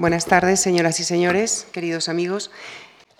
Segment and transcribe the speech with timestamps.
[0.00, 2.50] Buenas tardes, señoras y señores, queridos amigos.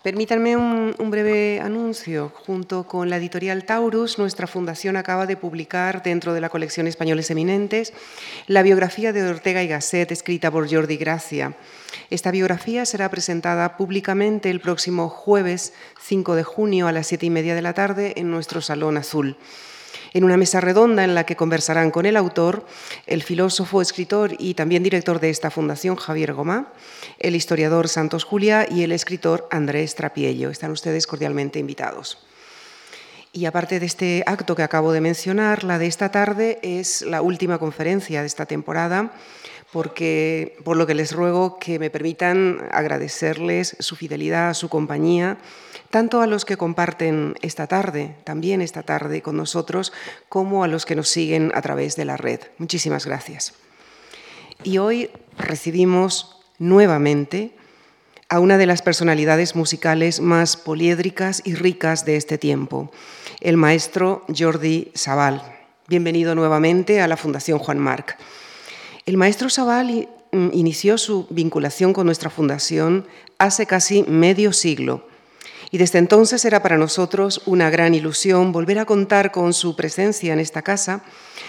[0.02, 2.32] Permítanme un, breve anuncio.
[2.34, 7.30] Junto con la editorial Taurus, nuestra fundación acaba de publicar dentro de la colección Españoles
[7.30, 7.92] Eminentes
[8.46, 11.54] la biografía de Ortega y Gasset escrita por Jordi Gracia.
[12.08, 17.30] Esta biografía será presentada públicamente el próximo jueves 5 de junio a las siete y
[17.30, 19.36] media de la tarde en nuestro Salón Azul
[20.12, 22.66] en una mesa redonda en la que conversarán con el autor,
[23.06, 26.72] el filósofo, escritor y también director de esta fundación, Javier Gomá,
[27.18, 30.50] el historiador Santos Julia y el escritor Andrés Trapiello.
[30.50, 32.18] Están ustedes cordialmente invitados.
[33.32, 37.22] Y aparte de este acto que acabo de mencionar, la de esta tarde es la
[37.22, 39.12] última conferencia de esta temporada
[39.72, 45.38] porque, por lo que les ruego que me permitan agradecerles su fidelidad, su compañía,
[45.90, 49.92] tanto a los que comparten esta tarde, también esta tarde con nosotros,
[50.28, 52.40] como a los que nos siguen a través de la red.
[52.58, 53.54] Muchísimas gracias.
[54.62, 57.56] Y hoy recibimos nuevamente
[58.28, 62.92] a una de las personalidades musicales más poliédricas y ricas de este tiempo,
[63.40, 65.42] el maestro Jordi Sabal.
[65.88, 68.16] Bienvenido nuevamente a la Fundación Juan Marc.
[69.06, 75.09] El maestro Sabal inició su vinculación con nuestra fundación hace casi medio siglo
[75.70, 80.32] y desde entonces era para nosotros una gran ilusión volver a contar con su presencia
[80.32, 81.02] en esta casa,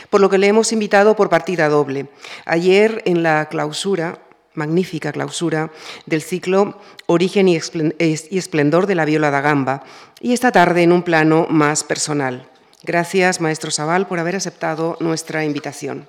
[0.09, 2.07] por lo que le hemos invitado por partida doble.
[2.45, 4.19] Ayer en la clausura,
[4.53, 5.71] magnífica clausura,
[6.05, 9.83] del ciclo Origen y Esplendor de la Viola da Gamba,
[10.19, 12.47] y esta tarde en un plano más personal.
[12.83, 16.07] Gracias, maestro Sabal, por haber aceptado nuestra invitación.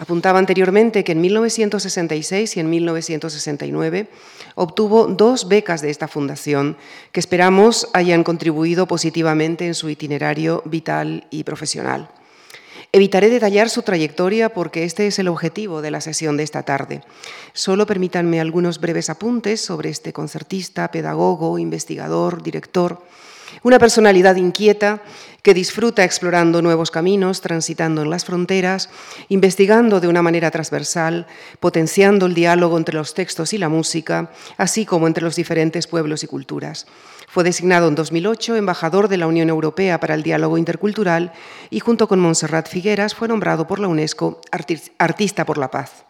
[0.00, 4.08] Apuntaba anteriormente que en 1966 y en 1969
[4.54, 6.78] obtuvo dos becas de esta fundación
[7.12, 12.08] que esperamos hayan contribuido positivamente en su itinerario vital y profesional.
[12.92, 17.02] Evitaré detallar su trayectoria porque este es el objetivo de la sesión de esta tarde.
[17.52, 23.02] Solo permítanme algunos breves apuntes sobre este concertista, pedagogo, investigador, director,
[23.62, 25.02] una personalidad inquieta
[25.42, 28.90] que disfruta explorando nuevos caminos, transitando en las fronteras,
[29.28, 31.26] investigando de una manera transversal,
[31.60, 36.24] potenciando el diálogo entre los textos y la música, así como entre los diferentes pueblos
[36.24, 36.86] y culturas.
[37.28, 41.32] Fue designado en 2008 embajador de la Unión Europea para el Diálogo Intercultural
[41.70, 44.40] y junto con Montserrat Figueras fue nombrado por la UNESCO
[44.98, 46.04] Artista por la Paz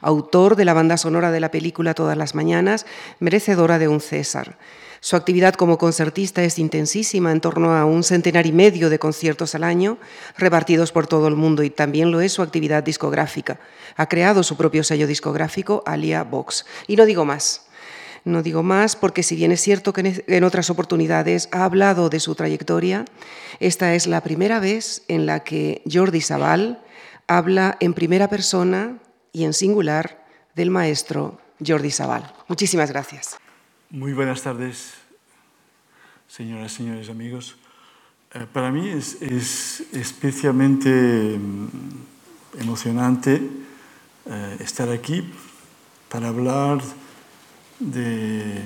[0.00, 2.86] autor de la banda sonora de la película Todas las Mañanas,
[3.20, 4.56] merecedora de un César.
[5.00, 9.54] Su actividad como concertista es intensísima, en torno a un centenar y medio de conciertos
[9.54, 9.98] al año,
[10.36, 13.60] repartidos por todo el mundo, y también lo es su actividad discográfica.
[13.96, 16.66] Ha creado su propio sello discográfico, Alia Vox.
[16.88, 17.68] Y no digo más.
[18.24, 22.20] No digo más porque si bien es cierto que en otras oportunidades ha hablado de
[22.20, 23.04] su trayectoria,
[23.60, 26.82] esta es la primera vez en la que Jordi Sabal
[27.28, 28.98] habla en primera persona
[29.32, 32.34] y en singular del maestro Jordi Sabal.
[32.48, 33.38] Muchísimas gracias.
[33.90, 34.94] Muy buenas tardes,
[36.28, 37.56] señoras señores amigos.
[38.34, 39.22] Eh, para mí es,
[39.92, 43.40] especialmente mm, emocionante
[44.26, 45.32] eh, estar aquí
[46.10, 46.80] para hablar
[47.78, 48.62] de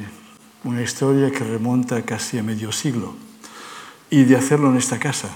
[0.64, 3.14] una historia que remonta casi a medio siglo
[4.10, 5.30] y de hacerlo en esta casa,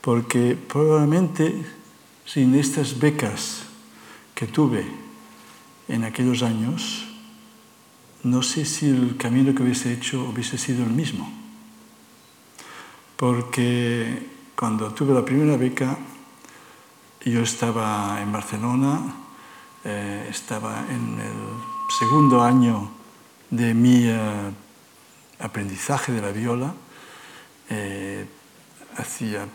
[0.00, 1.64] porque probablemente
[2.26, 3.67] sin estas becas
[4.38, 4.86] que tuve
[5.88, 7.08] en aquellos años,
[8.22, 11.28] no sé si el camino que hubiese hecho hubiese sido el mismo.
[13.16, 15.98] Porque cuando tuve la primera beca,
[17.24, 19.12] yo estaba en Barcelona,
[19.84, 22.92] eh, estaba en el segundo año
[23.50, 24.52] de mi eh,
[25.40, 26.72] aprendizaje de la viola,
[27.70, 28.24] eh,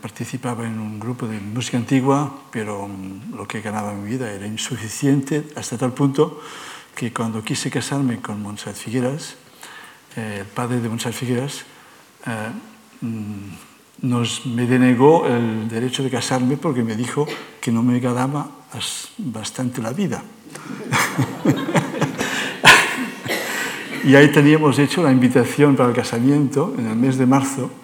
[0.00, 4.32] participaba en un grupo de música antigua, pero mm, lo que ganaba en mi vida
[4.32, 6.40] era insuficiente hasta tal punto
[6.94, 9.36] que cuando quise casarme con Montserrat Figueras,
[10.16, 11.64] eh, el padre de Montserrat Figueras,
[12.26, 12.50] eh,
[13.02, 17.26] mm, nos, me denegó el derecho de casarme porque me dijo
[17.60, 18.48] que no me ganaba
[19.18, 20.22] bastante la vida.
[24.04, 27.83] y ahí teníamos hecho la invitación para el casamiento en el mes de marzo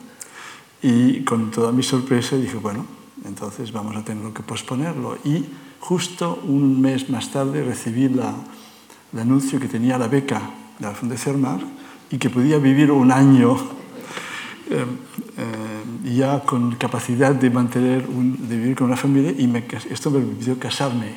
[0.83, 2.87] y con toda mi sorpresa dije, bueno,
[3.25, 5.19] entonces vamos a tener que posponerlo.
[5.25, 5.45] Y
[5.79, 8.35] justo un mes más tarde recibí la,
[9.13, 10.41] el anuncio que tenía la beca
[10.79, 11.61] de la Fundación Mar
[12.11, 13.57] y que podía vivir un año
[14.71, 14.85] eh,
[15.39, 19.51] eh, ya con capacidad de mantener, de vivir con una familia y
[19.91, 21.15] esto me permitió casarme.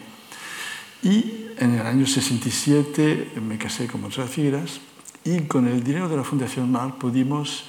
[1.02, 4.80] Y en el año 67 me casé con Montserrat Figueras
[5.26, 7.66] y con el dinero de la Fundación Mar pudimos,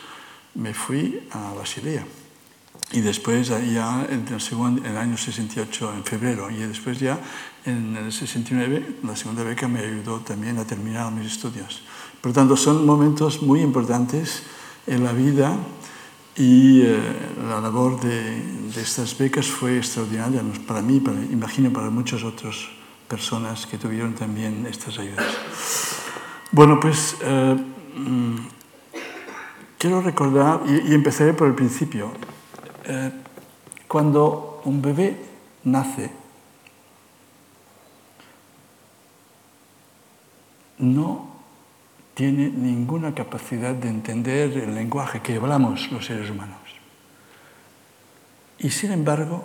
[0.55, 2.05] me fui a Basilea.
[2.93, 7.19] y después ya en el, segundo, el año 68, en febrero, y después ya
[7.65, 11.83] en el 69, la segunda beca me ayudó también a terminar mis estudios.
[12.21, 14.43] Por lo tanto, son momentos muy importantes
[14.87, 15.57] en la vida
[16.37, 16.99] y eh,
[17.49, 18.43] la labor de,
[18.75, 22.57] de, estas becas fue extraordinaria para mí, para, imagino para muchas otras
[23.09, 25.35] personas que tuvieron también estas ayudas.
[26.51, 27.57] Bueno, pues eh,
[27.97, 28.37] mm,
[29.85, 32.11] quiero recordar, y, y empezaré por el principio,
[32.87, 33.11] eh,
[33.87, 35.15] cuando un bebé
[35.65, 36.11] nace,
[40.79, 41.37] no
[42.15, 46.61] tiene ninguna capacidad de entender el lenguaje que hablamos los seres humanos.
[48.61, 49.45] Y sin embargo,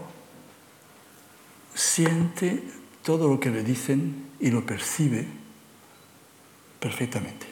[1.73, 2.63] siente
[3.03, 5.27] todo lo que le dicen y lo percibe
[6.79, 7.45] perfectamente.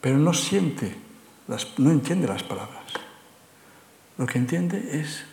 [0.00, 1.05] Pero no siente,
[1.48, 2.86] no entiende las palabras
[4.18, 5.24] lo que entiende es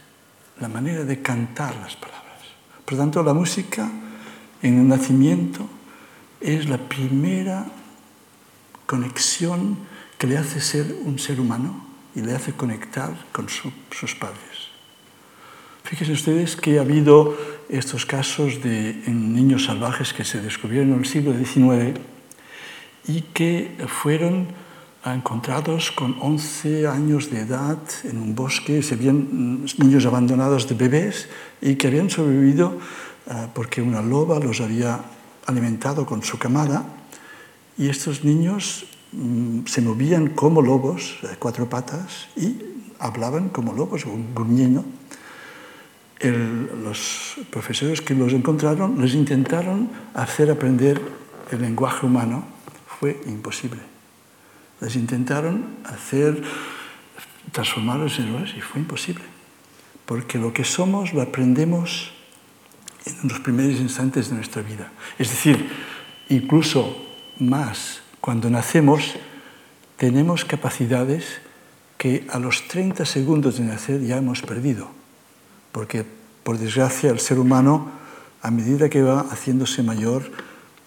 [0.59, 2.23] la manera de cantar las palabras.
[2.85, 3.89] Por tanto, la música
[4.61, 5.67] en el nacimiento
[6.41, 7.65] es la primera
[8.85, 9.77] conexión
[10.17, 14.69] que le hace ser un ser humano y le hace conectar con sus padres.
[15.83, 17.37] Fíjense ustedes que ha habido
[17.69, 21.99] estos casos de niños salvajes que se descubrieron en el siglo XIX
[23.07, 24.47] y que fueron
[25.11, 30.75] encontrados con 11 años de edad en un bosque, se habían mm, niños abandonados de
[30.75, 31.27] bebés
[31.61, 32.79] y que habían sobrevivido
[33.27, 35.01] ah, porque una loba los había
[35.45, 36.85] alimentado con su camada.
[37.77, 42.55] Y estos niños mm, se movían como lobos, de cuatro patas, y
[42.99, 44.85] hablaban como lobos, gruñendo.
[46.23, 51.01] los profesores que los encontraron les intentaron hacer aprender
[51.51, 52.45] el lenguaje humano,
[52.87, 53.92] fue imposible
[54.83, 56.43] les intentaron hacer,
[57.51, 59.23] transformarlos en héroes y fue imposible.
[60.05, 62.11] Porque lo que somos lo aprendemos
[63.05, 64.91] en los primeros instantes de nuestra vida.
[65.17, 65.69] Es decir,
[66.27, 66.97] incluso
[67.39, 69.15] más, cuando nacemos,
[69.95, 71.39] tenemos capacidades
[71.97, 74.91] que a los 30 segundos de nacer ya hemos perdido.
[75.71, 76.05] Porque,
[76.43, 77.89] por desgracia, el ser humano,
[78.41, 80.29] a medida que va haciéndose mayor,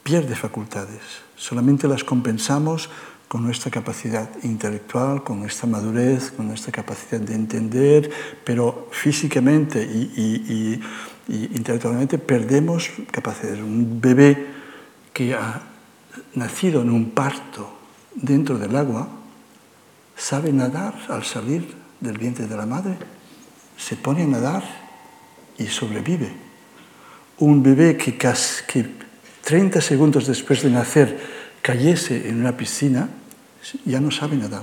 [0.02, 1.00] pierde facultades.
[1.36, 2.90] Solamente las compensamos
[3.28, 8.10] con nuestra capacidad intelectual, con nuestra madurez, con nuestra capacidad de entender,
[8.44, 10.80] pero físicamente y,
[11.28, 13.58] intelectualmente perdemos capacidades.
[13.58, 14.46] Un bebé
[15.12, 15.60] que ha
[16.34, 17.76] nacido en un parto
[18.14, 19.08] dentro del agua
[20.16, 22.96] sabe nadar al salir del vientre de la madre,
[23.76, 24.62] se pone a nadar
[25.58, 26.32] y sobrevive.
[27.38, 28.86] Un bebé que, que
[29.42, 31.35] 30 segundos después de nacer
[31.66, 33.08] cayese en una piscina,
[33.84, 34.62] ya no sabe nadar.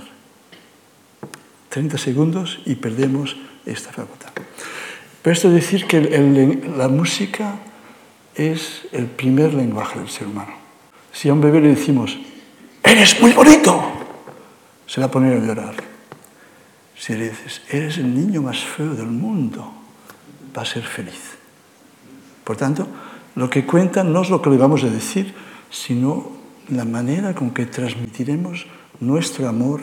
[1.67, 3.35] 30 segundos y perdemos
[3.65, 4.31] esta facultad.
[5.21, 5.99] Pero esto es decir que
[6.77, 7.55] la música
[8.35, 10.53] es el primer lenguaje del ser humano.
[11.11, 12.17] Si a un bebé le decimos,
[12.81, 13.83] eres muy bonito,
[14.87, 15.75] se va a poner a llorar.
[16.97, 19.73] Si le dices, eres el niño más feo del mundo,
[20.57, 21.35] va a ser feliz.
[22.45, 22.87] Por tanto,
[23.35, 25.33] lo que cuenta no es lo que le vamos a decir,
[25.69, 28.65] sino la manera con que transmitiremos
[28.99, 29.81] nuestro amor,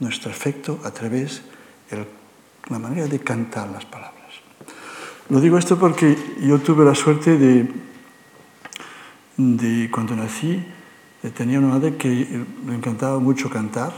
[0.00, 1.42] nuestro afecto a través
[1.90, 2.06] de
[2.68, 4.14] la manera de cantar las palabras.
[5.28, 7.70] Lo digo esto porque yo tuve la suerte de,
[9.36, 10.64] de cuando nací,
[11.34, 13.92] tenía una madre que le encantaba mucho cantar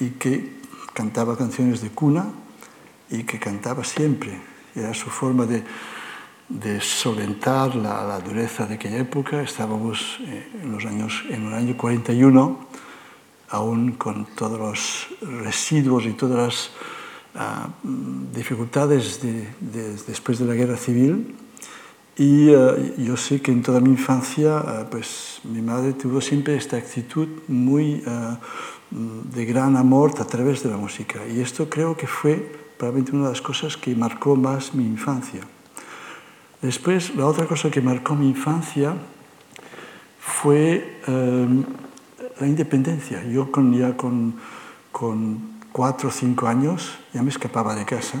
[0.00, 0.52] y que
[0.92, 2.26] cantaba canciones de cuna
[3.10, 4.38] y que cantaba siempre.
[4.74, 5.62] Era su forma de
[6.48, 9.42] de solventar la, dureza de aquella época.
[9.42, 12.66] Estábamos eh, en, los años, en el año 41,
[13.50, 15.06] aún con todos los
[15.42, 16.70] residuos y todas las
[17.34, 19.20] ah, dificultades
[20.06, 21.34] después de la guerra civil.
[22.16, 26.56] Y eh, yo sé que en toda mi infancia, eh, pues mi madre tuvo siempre
[26.56, 28.02] esta actitud muy
[28.90, 31.26] de gran amor a través de la música.
[31.26, 32.36] Y esto creo que fue
[32.78, 35.40] probablemente una de las cosas que marcó más mi infancia.
[36.64, 38.94] Después, la otra cosa que marcó mi infancia
[40.18, 41.62] fue em,
[42.40, 43.22] la independencia.
[43.24, 44.36] Yo con, ya con,
[44.90, 48.16] con, cuatro o cinco años ya me escapaba de casa.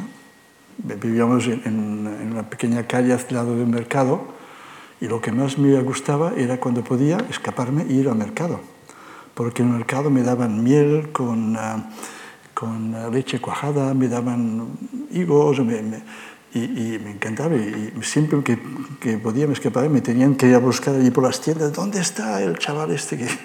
[0.76, 4.20] Vivíamos en, en, una pequeña calle al lado del mercado
[5.00, 8.60] y lo que más me gustaba era cuando podía escaparme e ir al mercado.
[9.32, 11.82] Porque en el mercado me daban miel con, uh,
[12.52, 14.68] con leche cuajada, me daban
[15.12, 16.02] higos, me, me,
[16.54, 17.54] y, me encantaba.
[17.56, 18.58] Y siempre que,
[19.00, 22.00] que, podía me escapaba me tenían que ir a buscar allí por las tiendas, ¿dónde
[22.00, 23.18] está el chaval este?
[23.18, 23.28] Que...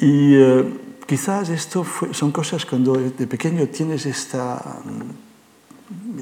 [0.00, 4.78] Y uh, quizás esto fue, son cosas cuando de pequeño tienes esta,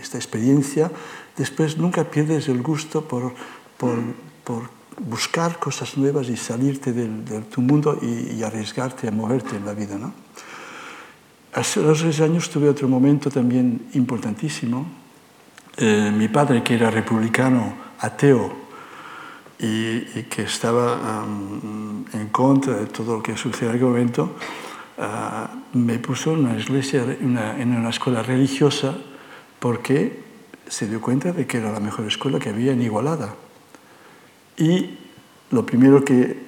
[0.01, 0.91] esta experiencia,
[1.37, 3.35] después nunca pierdes el gusto por,
[3.77, 3.99] por,
[4.45, 9.75] por buscar cosas nuevas y salirte de, tu mundo y, arriesgarte a moverte en la
[9.75, 9.99] vida.
[9.99, 10.13] ¿no?
[11.53, 14.87] Hace los seis años tuve otro momento también importantísimo.
[15.77, 18.67] Eh, mi padre, que era republicano, ateo,
[19.59, 21.25] y, que estaba
[22.13, 24.37] en contra de todo lo que sucedía en aquel momento,
[24.99, 28.97] ah, me puso en una, iglesia, en una escuela religiosa
[29.59, 30.23] porque
[30.69, 33.35] se dio cuenta de que era la mejor escuela que había en Igualada.
[34.57, 34.99] Y
[35.51, 36.39] lo primero que,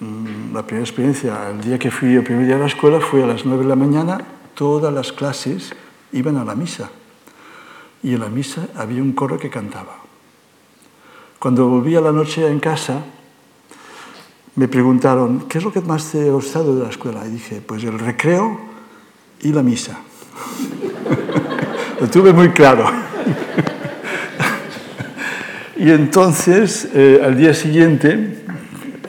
[0.00, 3.22] mm, la primera experiencia, el día que fui el primer día a la escuela, fue
[3.22, 4.20] a las 9 de la mañana,
[4.54, 5.72] todas las clases
[6.12, 6.90] iban a la misa.
[8.02, 9.98] Y en la misa había un coro que cantaba.
[11.38, 13.02] Cuando volví a la noche en casa,
[14.56, 17.26] me preguntaron, ¿qué es lo que más te ha gustado de la escuela?
[17.26, 18.60] Y dije, pues el recreo
[19.40, 20.00] y la misa.
[22.00, 22.84] lo tuve muy claro.
[25.76, 28.44] y entonces, eh, al día siguiente,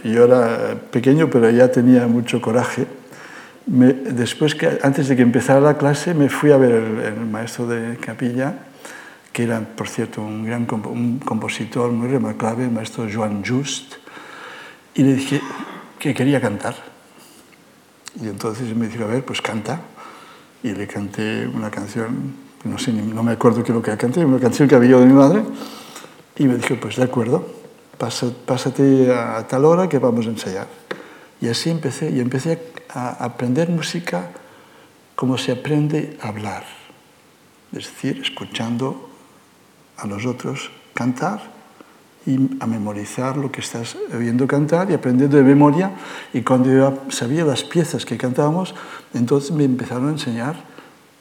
[0.03, 2.87] yo era pequeño, pero ya tenía mucho coraje,
[3.65, 7.97] después que, antes de que empezara la clase, me fui a ver el, maestro de
[7.97, 8.55] capilla,
[9.31, 13.95] que era, por cierto, un gran un compositor muy remarcable, el maestro Joan Just,
[14.95, 15.41] y le dije
[15.99, 16.75] que quería cantar.
[18.21, 19.81] Y entonces me dijo, a ver, pues canta.
[20.63, 24.39] Y le canté una canción no sé, no me acuerdo qué lo que canté, una
[24.39, 25.43] canción que había de mi madre,
[26.37, 27.47] y me dijo, pues de acuerdo,
[27.97, 30.67] pásate a tal hora que vamos a ensayar.
[31.39, 34.29] Y así empecé, y empecé a aprender música
[35.15, 36.63] como se aprende a hablar,
[37.71, 39.10] es decir, escuchando
[40.01, 41.61] a los otros cantar
[42.25, 45.91] y a memorizar lo que estás oyendo cantar y aprendiendo de memoria.
[46.33, 48.75] Y cuando yo sabía las piezas que cantábamos,
[49.13, 50.55] entonces me empezaron a enseñar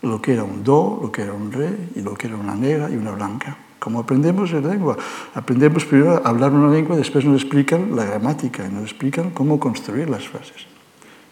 [0.03, 2.55] lo que era un do, lo que era un re y lo que era una
[2.55, 3.57] negra y una blanca.
[3.79, 4.97] Como aprendemos en lengua,
[5.35, 9.59] aprendemos primero a hablar una lengua, después nos explican la gramática y nos explican cómo
[9.59, 10.67] construir las frases.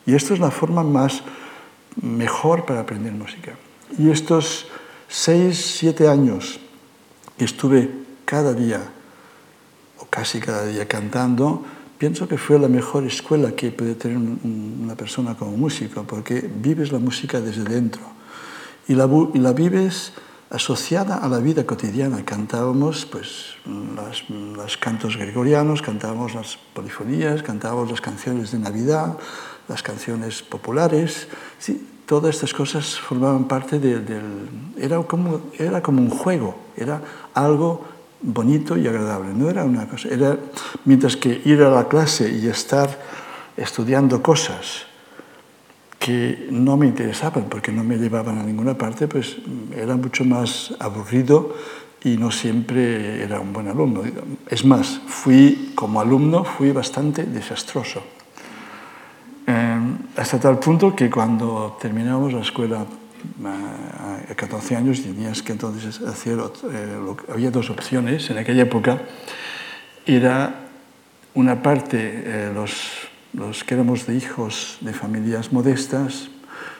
[0.07, 1.23] Y esto es la forma más
[2.01, 3.53] mejor para aprender música.
[3.99, 4.67] Y estos
[5.09, 6.59] seis, siete años
[7.45, 7.91] estuve
[8.25, 8.83] cada día,
[9.99, 11.65] o casi cada día, cantando,
[11.99, 16.93] pienso que fue la mejor escuela que puede tener una persona como músico, porque vives
[16.93, 18.03] la música desde dentro
[18.87, 20.13] y la, la vives
[20.51, 22.25] asociada a la vida cotidiana.
[22.25, 29.19] Cantábamos pues, los cantos gregorianos, cantábamos las polifonías, cantábamos las canciones de Navidad,
[29.69, 31.29] las canciones populares.
[31.59, 34.49] Sí, todas estas cosas formaban parte del...
[34.81, 37.03] era, como, era como un juego, era
[37.35, 37.85] algo
[38.23, 39.35] bonito y agradable.
[39.35, 40.09] No era una cosa...
[40.09, 40.39] Era,
[40.87, 42.89] mientras que ir a la clase y estar
[43.59, 44.87] estudiando cosas
[45.99, 49.37] que no me interesaban porque no me llevaban a ninguna parte, pues
[49.77, 51.55] era mucho más aburrido
[52.03, 54.01] y no siempre era un buen alumno.
[54.49, 58.01] Es más, fui como alumno fui bastante desastroso.
[59.47, 59.78] Eh,
[60.17, 62.87] hasta tal punto que cuando terminamos la escuela
[63.45, 66.39] a 14 años tenías que entonces hacer,
[66.73, 66.99] eh,
[67.33, 69.03] había dos opciones en aquella época.
[70.07, 70.69] Era
[71.35, 76.29] una parte eh, los los que éramos de hijos de familias modestas,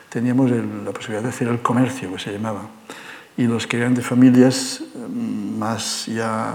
[0.09, 2.69] teníamos la posibilidad de hacer el comercio, que se llamaba.
[3.37, 6.53] Y los que eran de familias mm, más ya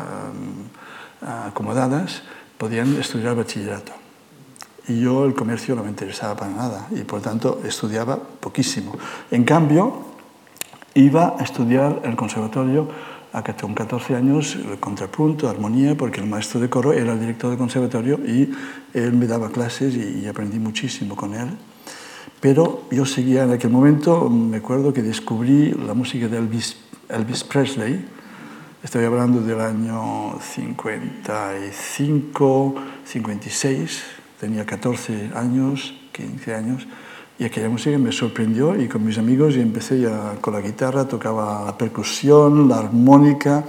[1.23, 2.23] mm, acomodadas
[2.59, 4.04] podían estudiar bachillerato.
[4.89, 8.97] Y yo el comercio no me interesaba para nada y por tanto estudiaba poquísimo.
[9.31, 10.05] En cambio,
[10.95, 12.89] iba a estudiar el conservatorio
[13.43, 17.59] con 14 años el contrapunto, armonía, porque el maestro de coro era el director del
[17.59, 18.55] conservatorio y
[18.93, 21.49] él me daba clases y, aprendí muchísimo con él.
[22.41, 26.77] Pero yo seguía en aquel momento, me acuerdo que descubrí la música de Elvis,
[27.09, 28.07] Elvis Presley,
[28.85, 32.75] estoy hablando del año 55,
[33.05, 34.05] 56,
[34.45, 36.87] tenía 14 años, 15 años,
[37.39, 41.09] y aquella música me sorprendió y con mis amigos y empecé ya con la guitarra,
[41.09, 43.65] tocaba la percusión, la armónica,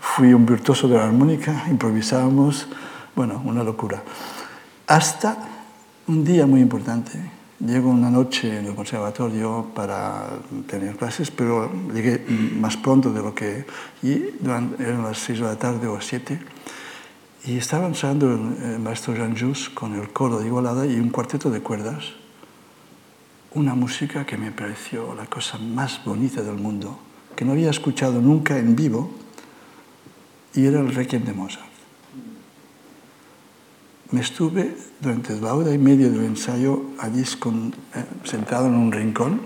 [0.00, 2.68] fui un virtuoso de la armónica, improvisábamos,
[3.16, 4.00] bueno, una locura.
[4.86, 5.36] Hasta
[6.06, 7.18] un día muy importante.
[7.58, 10.38] Llego una noche en el conservatorio para
[10.68, 12.24] tener clases, pero llegué
[12.58, 13.64] más pronto de lo que...
[14.02, 16.38] Y eran las seis de la tarde o siete.
[17.44, 21.50] Y estaba ensayando el, maestro Jean Jus con el coro de Igualada y un cuarteto
[21.50, 22.12] de cuerdas
[23.54, 26.98] una música que me pareció la cosa más bonita del mundo,
[27.36, 29.10] que no había escuchado nunca en vivo,
[30.54, 31.66] y era el Requiem de Mozart.
[34.10, 39.40] Me estuve durante la hora y media del ensayo allí eh, sentado en un rincón,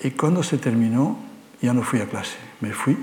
[0.00, 1.18] y cuando se terminó,
[1.60, 2.36] ya no fui a clase.
[2.60, 2.96] Me fui.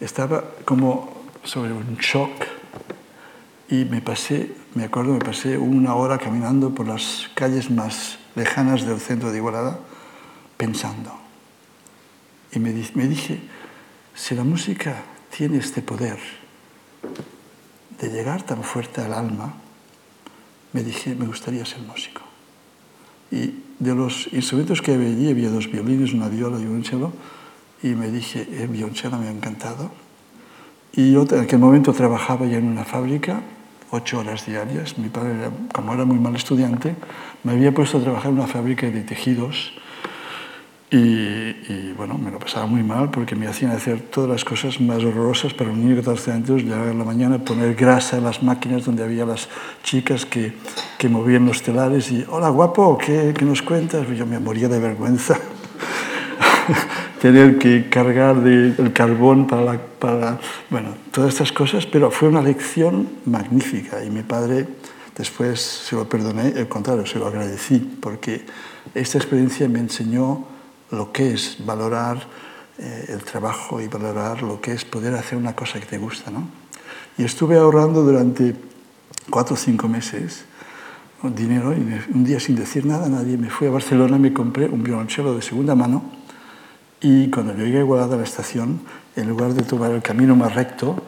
[0.00, 1.15] Estaba como
[1.46, 2.44] sobre un shock
[3.68, 8.84] y me pasé, me acuerdo, me pasé una hora caminando por las calles más lejanas
[8.84, 9.80] del centro de Igualada
[10.56, 11.12] pensando.
[12.52, 13.40] Y me, me dije,
[14.14, 15.02] si la música
[15.36, 16.18] tiene este poder
[18.00, 19.54] de llegar tan fuerte al alma,
[20.72, 22.22] me dije, me gustaría ser músico.
[23.30, 27.12] Y de los instrumentos que había allí, había dos violines, una viola y un cello,
[27.82, 30.05] y me dije, el violonchelo me ha encantado.
[30.96, 33.42] Y yo en aquel momento trabajaba ya en una fábrica,
[33.90, 34.96] ocho horas diarias.
[34.96, 36.96] Mi padre, como era muy mal estudiante,
[37.44, 39.74] me había puesto a trabajar en una fábrica de tejidos
[40.90, 45.04] y, bueno, me lo pasaba muy mal porque me hacían hacer todas las cosas más
[45.04, 48.42] horrorosas para un niño de 14 años, llegar en la mañana, poner grasa en las
[48.42, 49.48] máquinas donde había las
[49.82, 50.54] chicas que,
[50.96, 54.08] que movían los telares y, hola guapo, ¿qué, qué nos cuentas?
[54.16, 55.38] Yo me moría de vergüenza
[57.20, 60.38] tener que cargar de, el carbón para, para,
[60.70, 64.66] bueno, todas estas cosas, pero fue una lección magnífica y mi padre
[65.16, 68.44] después se lo perdoné, al contrario, se lo agradecí porque
[68.94, 70.44] esta experiencia me enseñó
[70.90, 72.26] lo que es valorar
[72.78, 76.30] eh, el trabajo y valorar lo que es poder hacer una cosa que te gusta.
[76.30, 76.48] ¿no?
[77.18, 78.54] Y estuve ahorrando durante
[79.30, 80.44] cuatro o cinco meses
[81.34, 81.80] dinero y
[82.14, 85.34] un día sin decir nada a nadie me fui a Barcelona, me compré un violonchelo
[85.34, 86.15] de segunda mano
[87.00, 88.80] y cuando llegué a Igualada a la estación,
[89.16, 91.02] en lugar de tomar el camino más recto,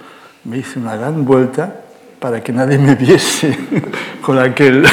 [0.44, 1.82] me hice una gran vuelta
[2.20, 3.56] para que nadie me viese
[4.22, 4.84] con aquel,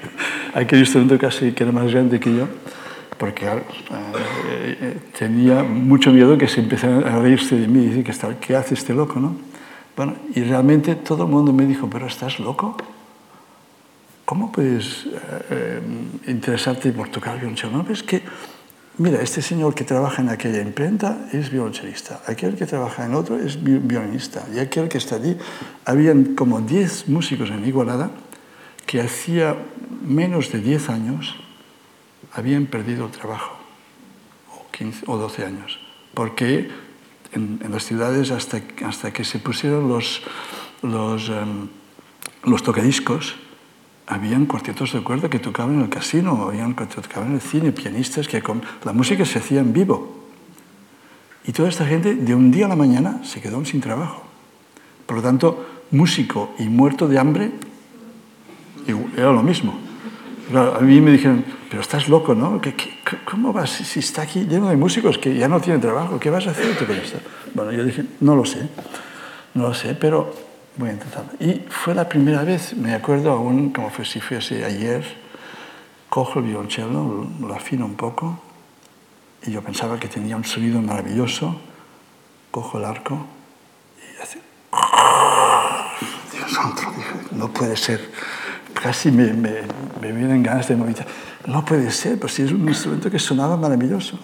[0.54, 2.48] aquel instrumento casi que era más grande que yo
[3.22, 3.60] porque eh,
[4.50, 8.56] eh, tenía mucho miedo que se empezaran a reírse de mí y decir, ¿qué, ¿qué
[8.56, 9.20] hace este loco?
[9.20, 9.36] ¿no?
[9.96, 12.76] Bueno, y realmente todo el mundo me dijo, ¿pero estás loco?
[14.24, 15.06] ¿Cómo puedes
[15.50, 15.80] eh,
[16.26, 17.84] interesarte por tocar violonchelo?
[17.84, 18.22] No, es que,
[18.98, 23.38] mira, este señor que trabaja en aquella imprenta es violonchelista, aquel que trabaja en otro
[23.38, 25.36] es violinista, y aquel que está allí,
[25.84, 28.10] habían como 10 músicos en Igualada
[28.86, 29.56] que hacía
[30.02, 31.36] menos de 10 años
[32.32, 33.56] habían perdido el trabajo,
[34.50, 35.78] o, 15, o 12 años,
[36.14, 36.70] porque
[37.32, 40.22] en, en, las ciudades hasta, hasta que se pusieron los,
[40.82, 41.68] los, um,
[42.44, 43.36] los tocadiscos,
[44.06, 47.72] habían cuartetos de cuerda que tocaban en el casino, habían que tocaban en el cine,
[47.72, 50.22] pianistas que con, la música se hacía en vivo.
[51.44, 54.22] Y toda esta gente de un día a la mañana se quedó sin trabajo.
[55.06, 57.52] Por lo tanto, músico y muerto de hambre
[59.16, 59.78] era lo mismo.
[60.54, 62.60] A mí me dijeron, pero estás loco, ¿no?
[62.60, 62.90] ¿Qué, qué,
[63.24, 66.18] cómo vas si está aquí lleno de músicos que ya no tienen trabajo?
[66.20, 67.18] ¿Qué vas a hacer tú con esto?
[67.54, 68.68] Bueno, yo dije, no lo sé,
[69.54, 70.34] no lo sé, pero
[70.80, 71.32] a intentarlo.
[71.40, 75.04] Y fue la primera vez, me acuerdo aún como fue, si fuese ayer,
[76.08, 78.40] cojo el violonchelo, lo afino un poco,
[79.44, 81.56] y yo pensaba que tenía un sonido maravilloso,
[82.50, 83.26] cojo el arco
[83.98, 84.40] y hace...
[86.32, 86.82] Dios santo,
[87.32, 88.10] no puede ser
[88.82, 89.62] casi me, me,
[90.00, 91.06] me vienen ganas de movilizar.
[91.46, 94.18] No puede ser, pues si es un instrumento que sonaba maravilloso.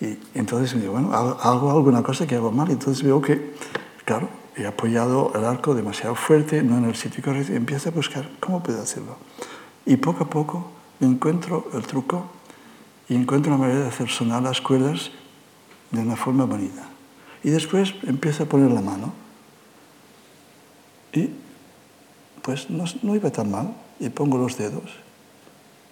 [0.00, 2.68] Y entonces me digo, bueno, hago alguna cosa que hago mal.
[2.68, 3.54] Y entonces veo que,
[4.04, 7.92] claro, he apoyado el arco demasiado fuerte, no en el sitio correcto, y empiezo a
[7.92, 9.16] buscar cómo puedo hacerlo.
[9.86, 12.26] Y poco a poco encuentro el truco
[13.08, 15.10] y encuentro una manera de hacer sonar las cuerdas
[15.90, 16.88] de una forma bonita.
[17.42, 19.12] Y después empiezo a poner la mano.
[21.12, 21.30] Y
[22.42, 23.74] pues no, no, iba tan mal.
[23.98, 24.90] Y pongo los dedos.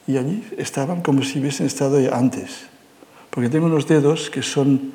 [0.07, 2.67] Y allí estaban como si hubiesen estado antes.
[3.31, 4.93] Porque tengo unos dedos que son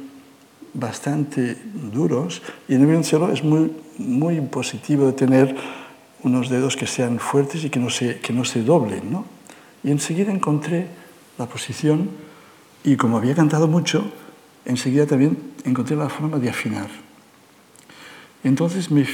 [0.75, 1.57] bastante
[1.91, 5.55] duros y en el violoncelo es muy, muy positivo tener
[6.23, 9.11] unos dedos que sean fuertes y que no se, que no se doblen.
[9.11, 9.25] ¿no?
[9.83, 10.88] Y enseguida encontré
[11.38, 12.09] la posición
[12.83, 14.11] y como había cantado mucho,
[14.65, 16.89] enseguida también encontré la forma de afinar.
[18.43, 19.07] Entonces me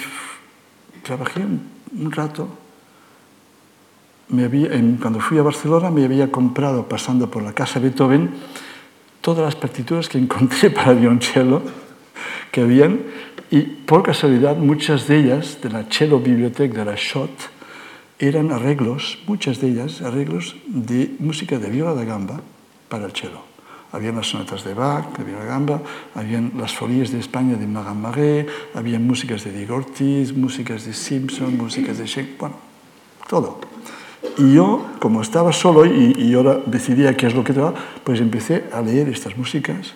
[1.04, 2.50] trabajé un rato,
[4.30, 8.32] me había, en, cuando fui a Barcelona me había comprado, pasando por la casa Beethoven,
[9.22, 11.62] todas las partituras que encontré para violonchelo
[12.52, 13.00] que habían,
[13.50, 17.50] y por casualidad muchas de ellas, de la Cello Bibliothèque de la Schott,
[18.20, 22.40] eran arreglos, muchas de ellas, arreglos de música de viola da gamba
[22.88, 23.42] para el cello.
[23.92, 25.82] Habían las sonatas de Bach, de viola da gamba,
[26.16, 30.94] habían las folías de España de Marin Marais, habían músicas de Diego Ortiz, músicas de
[30.94, 32.56] Simpson, músicas de Shakespeare, bueno,
[33.28, 33.71] todo.
[34.38, 38.20] Y yo, como estaba solo y, y ahora decidía qué es lo que tocaba, pues
[38.20, 39.94] empecé a leer estas músicas.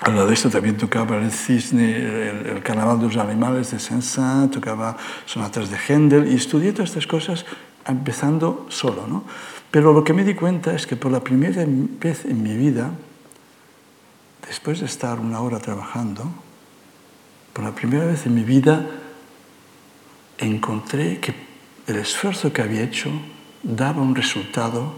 [0.00, 3.78] Al lado de esto también tocaba el cisne, el, el carnaval de los animales de
[3.78, 7.44] Saint-Saëns, tocaba sonatas de Händel y estudié todas estas cosas
[7.86, 9.06] empezando solo.
[9.06, 9.24] ¿no?
[9.70, 12.90] Pero lo que me di cuenta es que por la primera vez en mi vida
[14.50, 16.24] después de estar una hora trabajando,
[17.52, 18.84] por la primera vez en mi vida
[20.38, 21.32] encontré que
[21.90, 23.10] el esfuerzo que había hecho
[23.62, 24.94] daba un resultado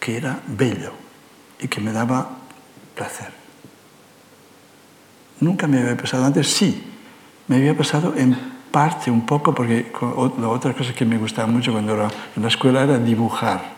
[0.00, 0.92] que era bello
[1.60, 2.30] y que me daba
[2.94, 3.30] placer.
[5.40, 6.82] Nunca me había pasado antes, sí,
[7.48, 8.36] me había pasado en
[8.70, 9.92] parte un poco, porque
[10.40, 13.74] la otra cosa que me gustaba mucho cuando era en la escuela era dibujar.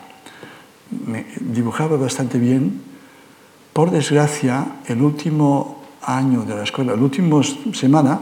[1.41, 2.83] Dibujaba bastante bien.
[3.73, 7.41] Por desgracia, el último año de la escuela, la última
[7.73, 8.21] semana,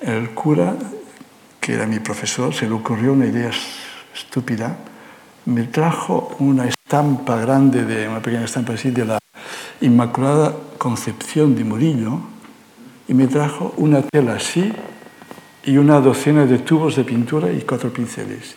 [0.00, 0.76] el cura,
[1.64, 3.50] que era mi profesor, se le ocurrió una idea
[4.14, 4.76] estúpida,
[5.46, 9.18] me trajo una estampa grande, de, una pequeña estampa así, de la
[9.80, 12.20] Inmaculada Concepción de Murillo,
[13.08, 14.74] y me trajo una tela así
[15.64, 18.56] y una docena de tubos de pintura y cuatro pinceles.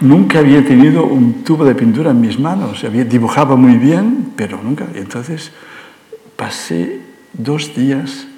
[0.00, 4.86] Nunca había tenido un tubo de pintura en mis manos, dibujaba muy bien, pero nunca.
[4.94, 5.50] Y entonces
[6.36, 7.00] pasé
[7.32, 8.28] dos días,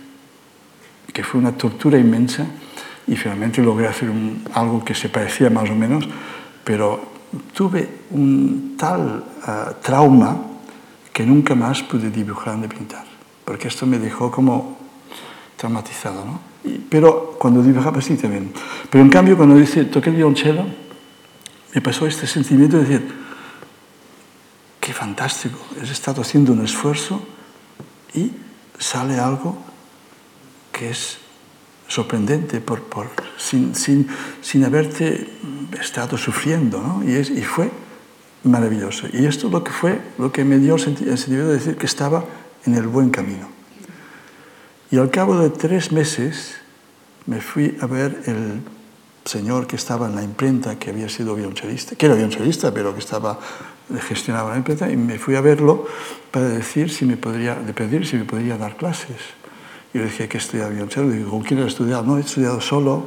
[1.12, 2.46] que fue una tortura inmensa,
[3.06, 4.10] y finalmente logré hacer
[4.54, 6.08] algo que se parecía más o menos,
[6.64, 7.00] pero
[7.54, 10.36] tuve un tal ah, trauma
[11.12, 13.04] que nunca más pude dibujar ni pintar,
[13.44, 14.78] porque esto me dejó como
[15.56, 16.50] traumatizado, ¿no?
[16.88, 18.52] pero cuando dibujaba sí también.
[18.90, 20.64] Pero en cambio cuando dice toqué el violonchelo,
[21.74, 23.14] me pasó este sentimiento de decir,
[24.80, 27.22] qué fantástico, he estado haciendo un esfuerzo
[28.14, 28.32] y
[28.78, 29.56] sale algo
[30.72, 31.18] que es
[31.90, 34.06] sorprendente por, por, sin, sin,
[34.40, 35.28] sin, haberte
[35.80, 37.02] estado sufriendo, ¿no?
[37.04, 37.68] y, es, y, fue
[38.44, 39.08] maravilloso.
[39.12, 42.24] Y esto lo que fue, lo que me dio el sentido de decir que estaba
[42.64, 43.48] en el buen camino.
[44.92, 46.54] Y al cabo de tres meses
[47.26, 48.60] me fui a ver el
[49.24, 53.00] señor que estaba en la imprenta, que había sido violonchelista, que era violonchelista, pero que
[53.00, 53.38] estaba
[53.98, 55.86] gestionaba la imprenta, y me fui a verlo
[56.30, 59.39] para decir si me podría, de pedir si me podría dar clases.
[59.92, 61.10] Y yo decía que estudiaba violonchelo.
[61.10, 62.02] Digo, ¿con quién has estudiado?
[62.04, 63.04] No, he estudiado solo.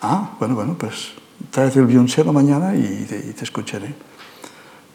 [0.00, 1.12] Ah, bueno, bueno, pues
[1.50, 3.94] tráete el violonchelo mañana y te, y te escucharé.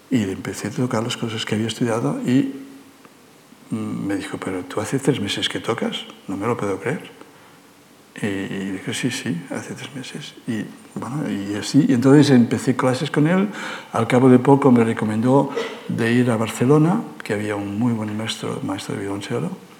[0.09, 2.53] Y empecé a tocar las cosas que había estudiado y
[3.71, 7.11] mm, me dijo, pero tú hace tres meses que tocas, no me lo puedo creer.
[8.21, 10.35] Y dije, sí, sí, hace tres meses.
[10.47, 10.63] Y
[10.97, 13.49] bueno, y así, y entonces empecé clases con él.
[13.91, 15.49] Al cabo de poco me recomendó
[15.89, 19.74] de ir a Barcelona, que había un muy buen maestro, maestro de violonchelo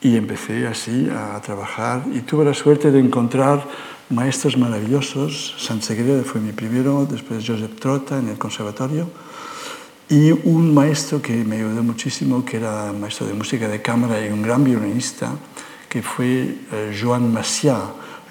[0.00, 3.66] y empecé así a trabajar y tuve la suerte de encontrar
[4.10, 5.54] maestros maravillosos.
[5.58, 9.08] Sansegreda fue mi primero, después Josep Trota en el conservatorio
[10.08, 14.30] y un maestro que me ayudó muchísimo, que era maestro de música de cámara y
[14.30, 15.32] un gran violinista,
[15.88, 17.78] que fue eh, Joan Macià.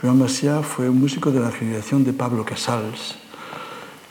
[0.02, 3.18] Joan Macià fue un músico de la generación de Pablo Casals,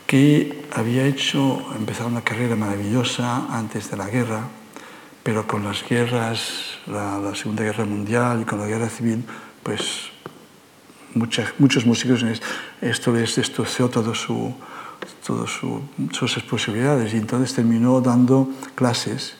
[0.05, 4.47] que había hecho, empezado una carrera maravillosa antes de la guerra,
[5.27, 9.25] pero con las guerras la, Segunda Guerra Mundial y con la Guerra Civil,
[9.61, 10.07] pues
[11.59, 12.23] muchos músicos
[12.79, 14.55] esto les destrozó todo su,
[15.25, 15.81] todo su,
[16.13, 19.35] sus posibilidades y entonces terminó dando clases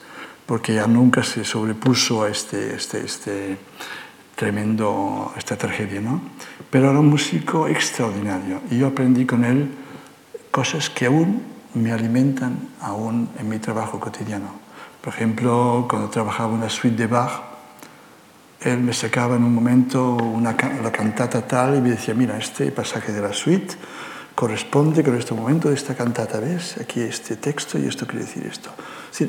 [0.46, 3.58] porque ya nunca se sobrepuso a este, este, este
[4.36, 6.20] tremendo, esta tragedia, ¿no?
[6.70, 9.70] Pero era un músico extraordinario y yo aprendí con él
[10.52, 11.44] cosas que aún
[11.76, 14.67] me alimentan aún en mi trabajo cotidiano.
[15.08, 17.32] Por ejemplo, cuando trabajaba una suite de Bach,
[18.60, 20.52] él me sacaba en un momento una,
[20.84, 23.74] la cantata tal y me decía, mira, este pasaje de la suite
[24.36, 26.76] corresponde con este momento de esta cantata, ¿ves?
[26.82, 28.70] Aquí este texto y esto quiere decir esto.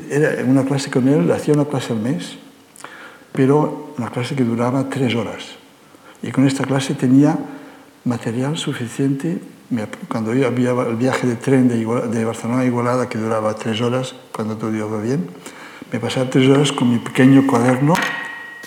[0.09, 2.37] era una clase con él, hacía una clase al mes,
[3.31, 5.45] pero una clase que duraba tres horas.
[6.21, 7.37] Y con esta clase tenía
[8.03, 9.41] material suficiente.
[10.09, 14.13] Cuando yo había el viaje de tren de Barcelona a Igualada, que duraba tres horas,
[14.33, 15.29] cuando todo iba bien,
[15.91, 17.93] me pasaba tres horas con mi pequeño cuaderno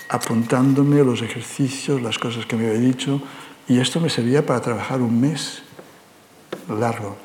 [0.09, 3.23] apuntándome los ejercicios, las cosas que me había dicho,
[3.67, 5.63] y esto me servía para trabajar un mes
[6.69, 7.17] largo.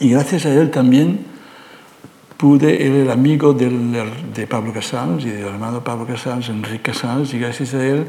[0.00, 1.26] Y gracias a él también
[2.38, 7.38] pude, él era amigo de Pablo Casals y del hermano Pablo Casals, Enrique Casals, y
[7.38, 8.06] gracias a él,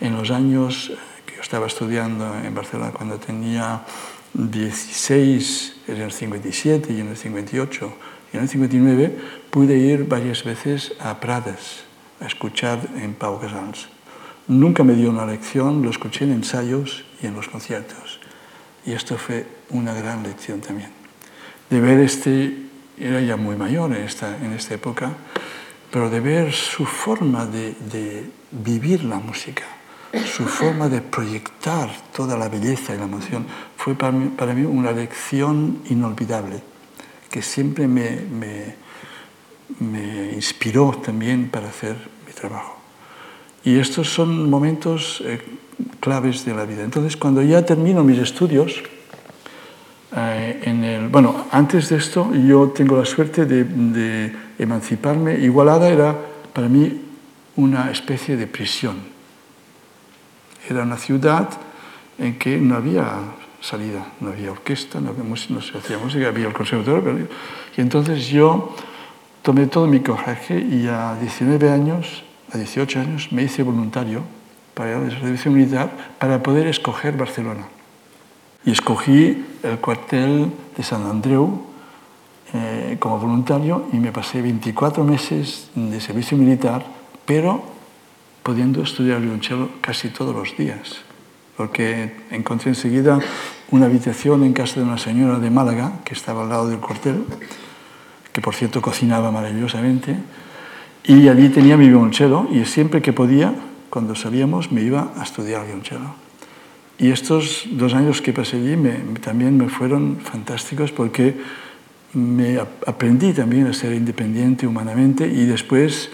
[0.00, 0.92] en los años
[1.26, 3.82] que estaba estudiando en Barcelona, cuando tenía
[4.34, 9.16] 16, en el 57 y en el 58, y en el 59
[9.50, 11.84] pude ir varias veces a Prades
[12.20, 13.88] a escuchar en Pau Casals.
[14.48, 18.20] Nunca me dio una lección, lo escuché en ensayos y en los conciertos.
[18.84, 20.90] Y esto fue una gran lección también.
[21.70, 22.56] De ver este,
[22.98, 25.12] era ya muy mayor en esta, en esta época,
[25.90, 29.64] pero de ver su forma de, de vivir la música,
[30.24, 34.64] su forma de proyectar toda la belleza y la emoción, fue para mí, para mí
[34.64, 36.62] una lección inolvidable
[37.38, 38.74] que siempre me, me,
[39.78, 41.94] me inspiró también para hacer
[42.26, 42.76] mi trabajo.
[43.62, 45.40] Y estos son momentos eh,
[46.00, 46.82] claves de la vida.
[46.82, 48.82] Entonces, cuando ya termino mis estudios,
[50.16, 55.38] eh, en el, bueno, antes de esto yo tengo la suerte de, de emanciparme.
[55.38, 56.16] Igualada era
[56.52, 57.02] para mí
[57.54, 58.96] una especie de prisión.
[60.68, 61.48] Era una ciudad
[62.18, 63.06] en que no había
[64.20, 67.28] no había orquesta, no, había, no se hacía música, había el conservatorio.
[67.76, 68.74] Y entonces yo
[69.42, 74.22] tomé todo mi coraje y a 19 años, a 18 años, me hice voluntario
[74.74, 77.66] para al servicio militar para poder escoger Barcelona.
[78.64, 81.66] Y escogí el cuartel de San Andreu
[82.54, 86.84] eh, como voluntario y me pasé 24 meses de servicio militar,
[87.26, 87.62] pero
[88.42, 90.96] pudiendo estudiar violonchelo casi todos los días,
[91.56, 93.18] porque encontré enseguida
[93.70, 97.24] una habitación en casa de una señora de Málaga que estaba al lado del cuartel
[98.38, 100.16] que por cierto cocinaba maravillosamente,
[101.02, 103.52] y allí tenía mi violonchelo y siempre que podía,
[103.90, 106.14] cuando salíamos, me iba a estudiar violonchelo.
[107.00, 108.76] Y estos dos años que pasé allí
[109.20, 111.34] también me fueron fantásticos porque
[112.12, 116.10] me aprendí también a ser independiente humanamente y después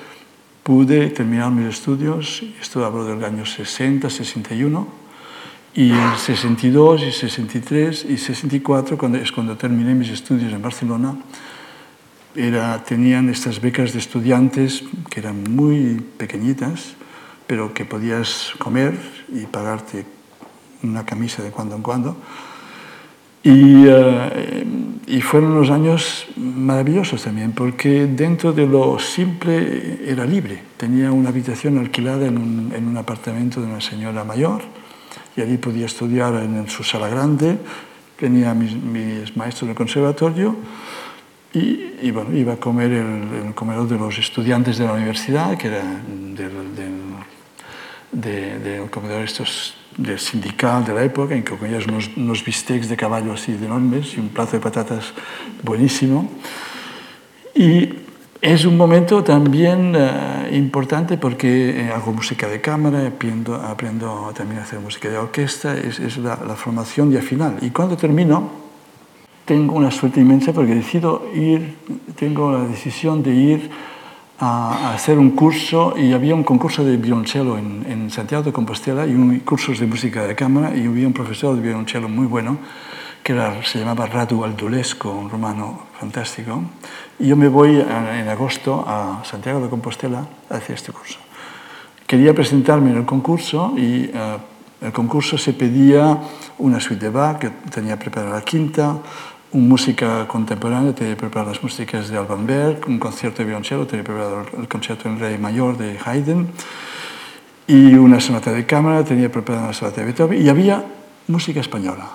[0.62, 4.88] pude terminar mis estudios, esto hablo del año 60, 61,
[5.74, 11.16] y en 62 y 63 y 64 cuando, es cuando terminé mis estudios en Barcelona,
[12.36, 16.94] era, tenían estas becas de estudiantes que eran muy pequeñitas,
[17.46, 18.94] pero que podías comer
[19.32, 20.06] y pagarte
[20.82, 22.16] una camisa de cuando en cuando.
[23.42, 24.30] Y, uh,
[25.06, 30.62] y, fueron unos años maravillosos también, porque dentro de lo simple era libre.
[30.78, 34.62] Tenía una habitación alquilada en un, en un apartamento de una señora mayor
[35.36, 37.58] y allí podía estudiar en su sala grande.
[38.18, 40.56] Tenía mis, mis maestros del conservatorio
[41.52, 45.56] y, y, bueno, iba a comer el, el, comedor de los estudiantes de la universidad,
[45.56, 46.36] que era del,
[46.74, 47.00] del,
[48.12, 52.88] de, del comedor estos del sindical de la época, en que comías unos, unos bistecs
[52.88, 55.12] de caballo así de enormes y un plato de patatas
[55.62, 56.30] buenísimo.
[57.54, 58.03] Y
[58.44, 64.64] es un momento también uh, importante porque hago música de cámara, aprendo, aprendo también a
[64.64, 67.56] hacer música de orquesta, es, es la, la formación ya final.
[67.62, 68.50] Y cuando termino,
[69.46, 71.78] tengo una suerte inmensa porque decido ir,
[72.16, 73.70] tengo la decisión de ir
[74.38, 78.52] a, a hacer un curso y había un concurso de violonchelo en, en Santiago de
[78.52, 82.26] Compostela y un, cursos de música de cámara y había un profesor de violonchelo muy
[82.26, 82.58] bueno
[83.24, 86.62] que era, se llamaba Radu Aldulesco, un romano fantástico.
[87.18, 91.18] Y yo me voy a, en agosto a Santiago de Compostela a hacer este curso.
[92.06, 96.18] Quería presentarme en el concurso y uh, el concurso se pedía
[96.58, 98.98] una suite de Bach, que tenía preparada la quinta,
[99.52, 104.04] una música contemporánea, tenía preparadas las músicas de Alban Berg, un concierto de violonchelo, tenía
[104.04, 106.48] preparado el concierto en re mayor de Haydn,
[107.66, 110.84] y una sonata de cámara, tenía preparada una sonata de Beethoven, y había
[111.28, 112.10] música española.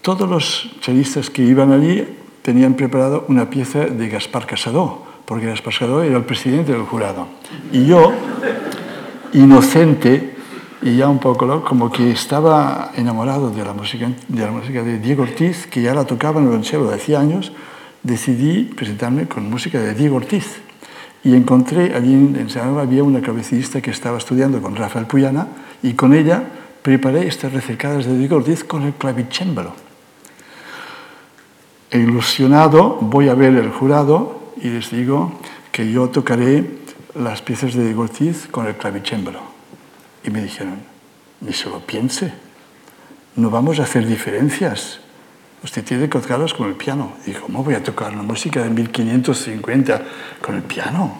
[0.00, 2.06] Todos los chelistas que iban allí
[2.42, 7.28] tenían preparado una pieza de Gaspar Casado, porque Gaspar Casado era el presidente del jurado.
[7.72, 8.12] Y yo,
[9.32, 10.34] inocente,
[10.82, 14.98] y ya un poco como que estaba enamorado de la música de, la música de
[14.98, 17.52] Diego Ortiz, que ya la tocaba en el violonchelo de hacía años,
[18.02, 20.60] decidí presentarme con música de Diego Ortiz.
[21.24, 25.46] Y encontré allí en San había una clavecinista que estaba estudiando con Rafael Puyana
[25.80, 26.42] y con ella
[26.82, 29.91] preparé estas recercadas de Diego Ortiz con el clavicémbalo.
[31.92, 35.38] E ilusionado voy a ver el jurado y les digo
[35.70, 36.64] que yo tocaré
[37.14, 39.40] las piezas de Diego Ortiz con el clavicémbalo.
[40.24, 40.76] Y me dijeron,
[41.42, 42.32] ni se lo piense,
[43.36, 45.00] no vamos a hacer diferencias.
[45.62, 47.12] Usted tiene que tocarlas con el piano.
[47.26, 50.02] Y ¿cómo voy a tocar la música de 1550
[50.40, 51.18] con el piano?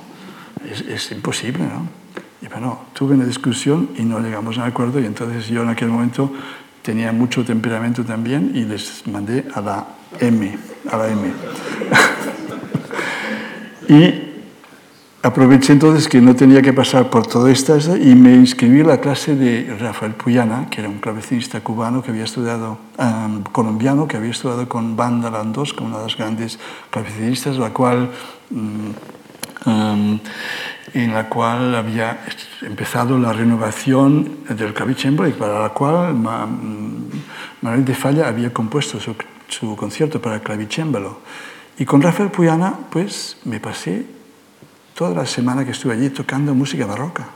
[0.70, 1.86] Es, es imposible, ¿no?
[2.40, 5.68] Y bueno, tuve una discusión y no llegamos a un acuerdo y entonces yo en
[5.68, 6.32] aquel momento
[6.82, 9.86] tenía mucho temperamento también y les mandé a la
[10.20, 10.58] M,
[10.90, 11.32] a la M.
[13.88, 14.32] y
[15.24, 19.00] Aproveché entonces que no tenía que pasar por todo esto y me inscribí a la
[19.00, 24.16] clase de Rafael Puyana, que era un clavecinista cubano que había estudiado, um, colombiano, que
[24.16, 26.58] había estudiado con Banda Landos, con una de las grandes
[26.90, 28.10] clavecinistas, la cual,
[28.50, 30.18] um,
[30.94, 32.24] en la cual había
[32.62, 39.14] empezado la renovación del clavicembalo y para la cual Manuel de Falla había compuesto su,
[39.48, 41.20] su concierto para el clavicembalo.
[41.78, 44.04] Y con Rafael Puyana, pues me pasé
[44.94, 47.26] toda la semana que estuve allí tocando música barroca,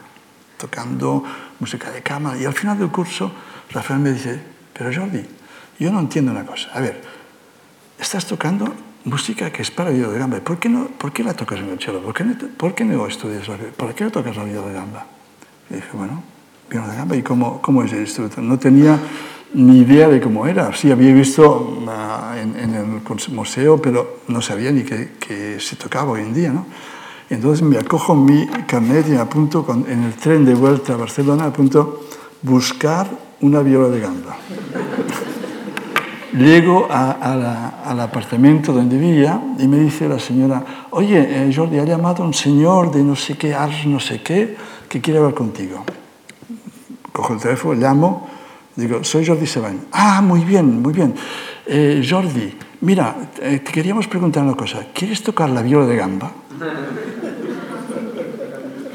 [0.59, 1.25] tocando
[1.59, 2.39] música de cámara.
[2.39, 3.33] Y al final del curso,
[3.71, 4.41] Rafael me dice,
[4.73, 5.25] pero Jordi,
[5.79, 6.69] yo no entiendo una cosa.
[6.75, 7.03] A ver,
[7.99, 8.75] estás tocando
[9.07, 10.39] música que es para de gamba.
[10.41, 12.03] ¿Por qué, no, ¿Por qué la tocas en el cello?
[12.03, 15.07] ¿Por qué no, por qué no estudias la ¿Para qué no tocas la de gamba?
[15.71, 16.23] Y dije, bueno,
[16.69, 18.43] viola de gamba, ¿y cómo, cómo es el instrumento?
[18.43, 18.99] No tenía
[19.55, 20.75] ni idea de cómo era.
[20.75, 25.77] Sí, había visto uh, en, en, el museo, pero no sabía ni que, que, se
[25.77, 26.67] tocaba hoy en día, ¿no?
[27.31, 30.97] Entonces me acojo mi carnet y me apunto con, en el tren de vuelta a
[30.97, 32.07] Barcelona, apunto
[32.43, 33.09] buscar
[33.41, 34.37] una viola de gamba.
[36.37, 37.13] Llego a,
[37.87, 42.35] al apartamento donde vivía y me dice la señora, oye, eh, Jordi, ha llamado un
[42.35, 44.55] señor de no sé qué, Ars no sé qué,
[44.87, 45.83] que quiere hablar contigo.
[47.11, 48.29] Cojo el teléfono, llamo,
[48.75, 49.79] digo, soy Jordi Sebany.
[49.93, 51.15] Ah, muy bien, muy bien.
[51.65, 54.89] Eh, Jordi, mira, eh, te queríamos preguntar una cosa.
[54.93, 56.33] ¿Quieres tocar la viola de gamba?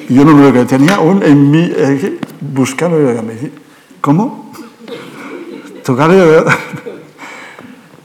[0.09, 1.71] Yo no me lo que tenía un en mí,
[2.39, 3.55] buscando la viola de gamba.
[3.99, 4.51] ¿Cómo?
[5.83, 6.90] Tocar la viola de gamba.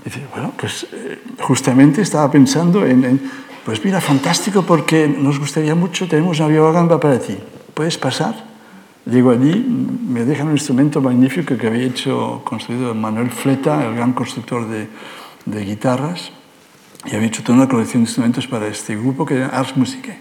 [0.06, 3.20] Dice, bueno, pues eh, justamente estaba pensando en, en,
[3.64, 7.36] pues mira, fantástico porque nos gustaría mucho, tenemos una viola de gamba para ti.
[7.74, 8.44] ¿Puedes pasar?
[9.04, 9.66] Llego allí,
[10.08, 14.88] me dejan un instrumento magnífico que había hecho, construido Manuel Fleta, el gran constructor de,
[15.44, 16.30] de guitarras,
[17.04, 20.20] y había hecho toda una colección de instrumentos para este grupo que era Ars Musicae.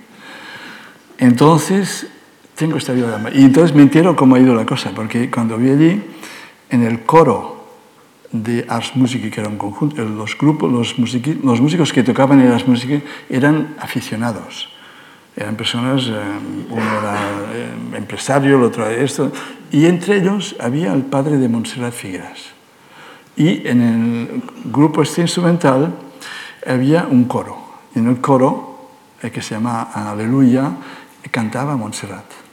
[1.20, 2.08] Entonces,
[2.56, 3.30] tengo esta gamba.
[3.32, 6.04] Y entonces me entero cómo ha ido la cosa, porque cuando vi allí,
[6.72, 7.55] en el coro
[8.32, 12.40] de Ars Musicae, que era un conjunto, los grupos, los, musici, los músicos que tocaban
[12.42, 14.70] en Ars Musicae eran aficionados.
[15.36, 16.14] Eran personas, eh,
[16.70, 17.18] uno era
[17.54, 19.32] eh, empresario, el otro era esto,
[19.72, 22.56] y entre ellos había el padre de Montserrat Figueras.
[23.36, 25.94] Y en el grupo este instrumental
[26.66, 27.58] había un coro.
[27.94, 28.90] Y en el coro,
[29.22, 30.72] eh, que se llama Aleluya,
[31.32, 32.45] cantaba Montserrat.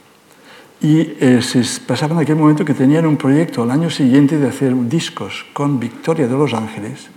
[0.83, 4.49] Y eh, se pasaba en aquel momento que tenían un proyecto al año siguiente de
[4.49, 7.07] hacer discos con Victoria de los Ángeles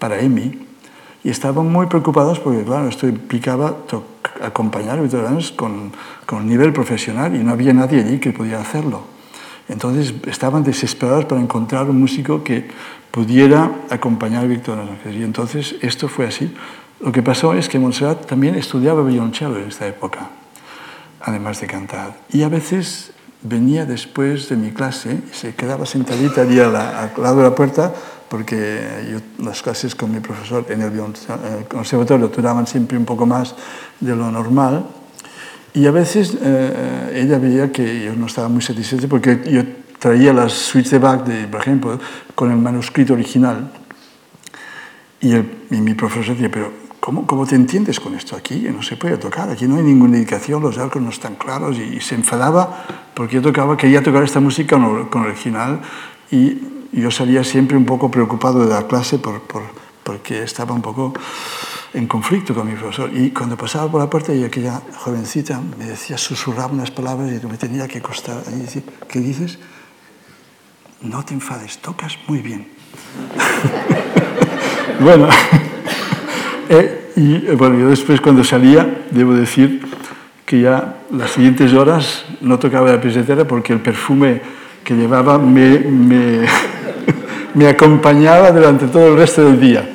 [0.00, 0.66] para EMI.
[1.22, 3.76] Y estaban muy preocupados porque, claro, esto implicaba
[4.42, 5.92] acompañar a Victoria de los con,
[6.26, 9.02] con nivel profesional y no había nadie allí que pudiera hacerlo.
[9.68, 12.66] Entonces estaban desesperados para encontrar un músico que
[13.12, 15.20] pudiera acompañar a Victoria de los Ángeles.
[15.20, 16.52] Y entonces esto fue así.
[16.98, 20.28] Lo que pasó es que Montserrat también estudiaba violonchelo en esta época
[21.26, 22.16] además de cantar.
[22.32, 23.10] Y a veces
[23.42, 27.92] venía después de mi clase y se quedaba sentadita allí al lado de la puerta
[28.28, 33.26] porque yo, las clases con mi profesor en el, el conservatorio duraban siempre un poco
[33.26, 33.54] más
[34.00, 34.86] de lo normal
[35.74, 39.62] y a veces eh, ella veía que yo no estaba muy satisfecho porque yo
[39.98, 42.00] traía las suites de Bach, de, por ejemplo,
[42.34, 43.70] con el manuscrito original
[45.20, 48.34] y, el, y mi profesor decía, pero ¿Cómo, ¿Cómo, te entiendes con esto?
[48.34, 51.78] Aquí no se puede tocar, aquí no hay ninguna indicación, los arcos no están claros
[51.78, 54.76] y, se enfadaba porque yo tocaba, quería tocar esta música
[55.08, 55.82] con, original
[56.32, 56.58] y
[56.90, 59.62] yo salía siempre un poco preocupado de la clase por, por,
[60.02, 61.14] porque estaba un poco
[61.94, 63.08] en conflicto con mi profesor.
[63.14, 67.46] Y cuando pasaba por la puerta y aquella jovencita me decía, susurraba unas palabras y
[67.46, 68.42] me tenía que costar.
[68.52, 69.60] Y decía, ¿qué dices?
[71.02, 72.66] No te enfades, tocas muy bien.
[74.98, 75.28] bueno.
[76.68, 79.80] Eh, y eh, bueno, yo después cuando salía, debo decir
[80.44, 84.40] que ya las siguientes horas no tocaba la pesetera porque el perfume
[84.84, 85.78] que llevaba me,
[87.54, 89.88] me, acompañaba durante todo el resto del día.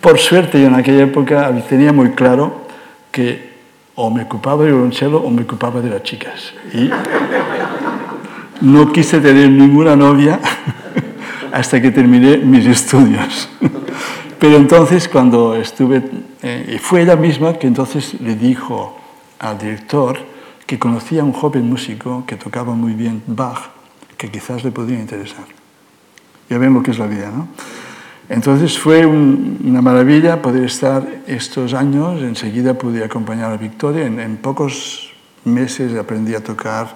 [0.00, 2.66] Por suerte, yo en aquella época tenía muy claro
[3.10, 3.56] que
[3.96, 6.52] o me ocupaba del violonchelo o me ocupaba de las chicas.
[6.72, 6.90] Y
[8.60, 10.38] no quise tener ninguna novia
[11.52, 13.48] hasta que terminé mis estudios.
[14.38, 16.02] Pero entonces cuando estuve,
[16.42, 18.98] eh, y fue ella misma que entonces le dijo
[19.38, 20.18] al director
[20.66, 23.70] que conocía a un joven músico que tocaba muy bien Bach,
[24.16, 25.44] que quizás le podría interesar.
[26.50, 27.48] Ya ven lo que es la vida, ¿no?
[28.28, 34.18] Entonces fue un, una maravilla poder estar estos años, enseguida pude acompañar a Victoria, en,
[34.18, 35.12] en pocos
[35.44, 36.88] meses aprendí a tocar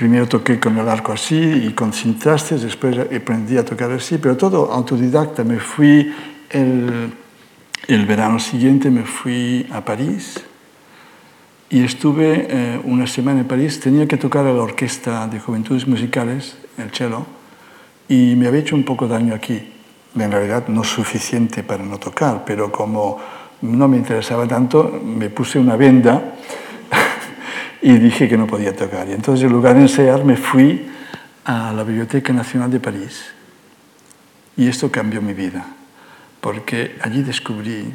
[0.00, 4.16] primero toqué con el arco así y con sin trastes, después aprendí a tocar así,
[4.16, 5.44] pero todo autodidacta.
[5.44, 6.10] Me fui
[6.50, 7.12] el,
[7.86, 10.44] el verano siguiente me fui a París
[11.70, 13.80] y estuve eh, una semana en París.
[13.80, 17.24] Tenía que tocar a la orquesta de juventudes musicales, el cello,
[18.08, 19.72] y me había hecho un poco daño aquí.
[20.16, 23.18] En realidad no suficiente para no tocar, pero como
[23.62, 26.34] no me interesaba tanto, me puse una venda
[27.82, 29.08] y dije que no podía tocar.
[29.08, 30.86] Y entonces, en lugar de ensayar, me fui
[31.44, 33.26] a la Biblioteca Nacional de París.
[34.56, 35.64] Y esto cambió mi vida
[36.40, 37.92] porque allí descubrí,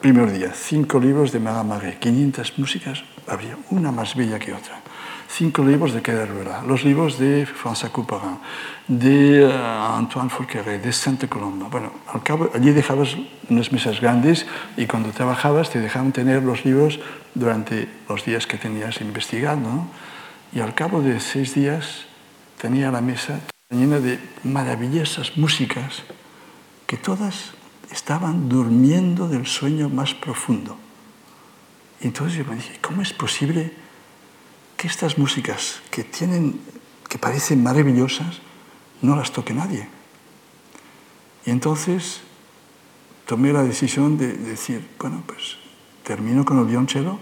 [0.00, 4.82] primer día, cinco libros de Marat 500 músicas, había una más bella que otra.
[5.32, 8.36] cinco libros de Rueda, los libros de François Couperin,
[8.86, 11.68] de eh, Antoine Forqueray, de Santa Colomba.
[11.68, 13.16] Bueno, al cabo, allí dejabas
[13.48, 14.44] unas mesas grandes
[14.76, 17.00] y cuando trabajabas te dejaban tener los libros
[17.34, 19.86] durante los días que tenías investigando.
[20.52, 22.04] Y al cabo de seis días
[22.60, 26.04] tenía la mesa llena de maravillosas músicas
[26.92, 27.52] que todas
[27.90, 30.76] estaban durmiendo del sueño más profundo.
[32.02, 33.72] Y entonces yo me dije, ¿cómo es posible
[34.76, 36.60] que estas músicas que tienen,
[37.08, 38.42] que parecen maravillosas,
[39.00, 39.88] no las toque nadie?
[41.46, 42.20] Y entonces
[43.24, 45.56] tomé la decisión de decir, bueno, pues
[46.04, 47.18] termino con el violonchelo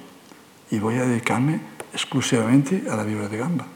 [0.72, 1.60] y voy a dedicarme
[1.92, 3.68] exclusivamente a la vibra de gamba.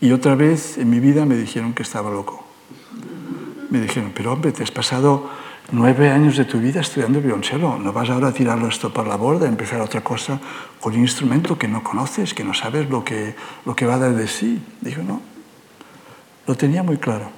[0.00, 2.47] Y otra vez en mi vida me dijeron que estaba loco.
[3.70, 5.30] Me dijeron, pero hombre, te has pasado
[5.70, 9.16] nueve años de tu vida estudiando violonchelo, no vas ahora a tirarlo esto por la
[9.16, 10.40] borda, a empezar otra cosa
[10.80, 13.34] con un instrumento que no conoces, que no sabes lo que,
[13.66, 14.62] lo que va a dar de sí.
[14.80, 15.20] Dijo, no,
[16.46, 17.30] lo tenía muy claro.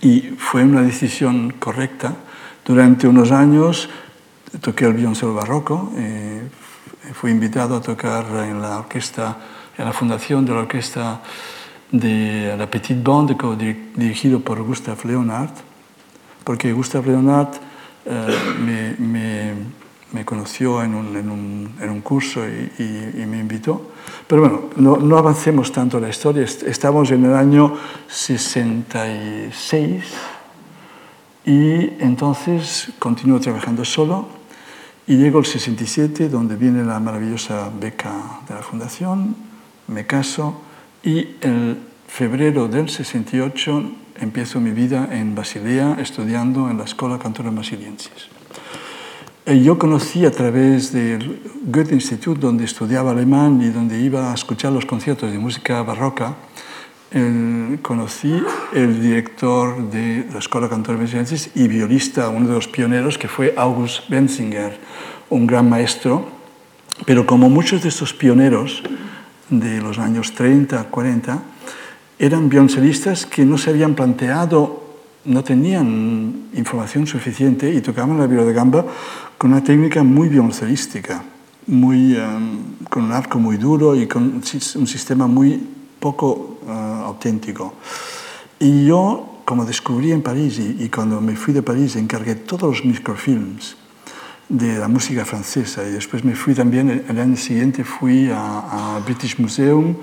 [0.00, 2.14] Y fue una decisión correcta.
[2.64, 3.88] Durante unos años
[4.60, 6.48] toqué el violonchelo barroco, eh,
[7.14, 9.36] fui invitado a tocar en la orquesta,
[9.76, 11.22] en la fundación de la orquesta
[11.98, 13.36] de la Petite Bande,
[13.94, 15.50] dirigido por Gustav Leonard,
[16.44, 17.48] porque Gustav Leonard
[18.04, 19.54] eh, me,
[20.12, 23.90] me, conoció en un, en un, en un curso y, y, me invitó.
[24.26, 26.44] Pero bueno, no, no, avancemos tanto la historia.
[26.44, 27.74] Estamos en el año
[28.08, 30.04] 66
[31.44, 34.28] y entonces continúo trabajando solo
[35.06, 39.36] y llego al 67, donde viene la maravillosa beca de la Fundación,
[39.86, 40.62] me caso
[41.06, 41.78] y en
[42.08, 48.28] febrero del 68 empiezo mi vida en Basilea estudiando en la Escuela Cantora Basiliensis.
[49.46, 54.72] Yo conocí a través del Goethe Institut, donde estudiaba alemán y donde iba a escuchar
[54.72, 56.34] los conciertos de música barroca,
[57.82, 58.42] conocí
[58.74, 63.54] el director de la Escuela Cantora Basiliensis y violista, uno de los pioneros, que fue
[63.56, 64.76] August Benzinger,
[65.30, 66.26] un gran maestro,
[67.04, 68.82] pero como muchos de estos pioneros
[69.50, 71.42] de los años 30, 40,
[72.18, 74.82] eran violoncelistas que no se habían planteado,
[75.24, 78.84] no tenían información suficiente y tocaban la viola de gamba
[79.36, 81.22] con una técnica muy violoncelística,
[81.66, 85.60] muy, um, con un arco muy duro y con un sistema muy
[86.00, 86.70] poco uh,
[87.04, 87.74] auténtico.
[88.58, 92.62] Y yo, como descubrí en París y, y, cuando me fui de París, encargué todos
[92.62, 93.76] los microfilms
[94.48, 99.00] de la música francesa y después me fui también, el año siguiente fui a, a
[99.00, 99.96] British Museum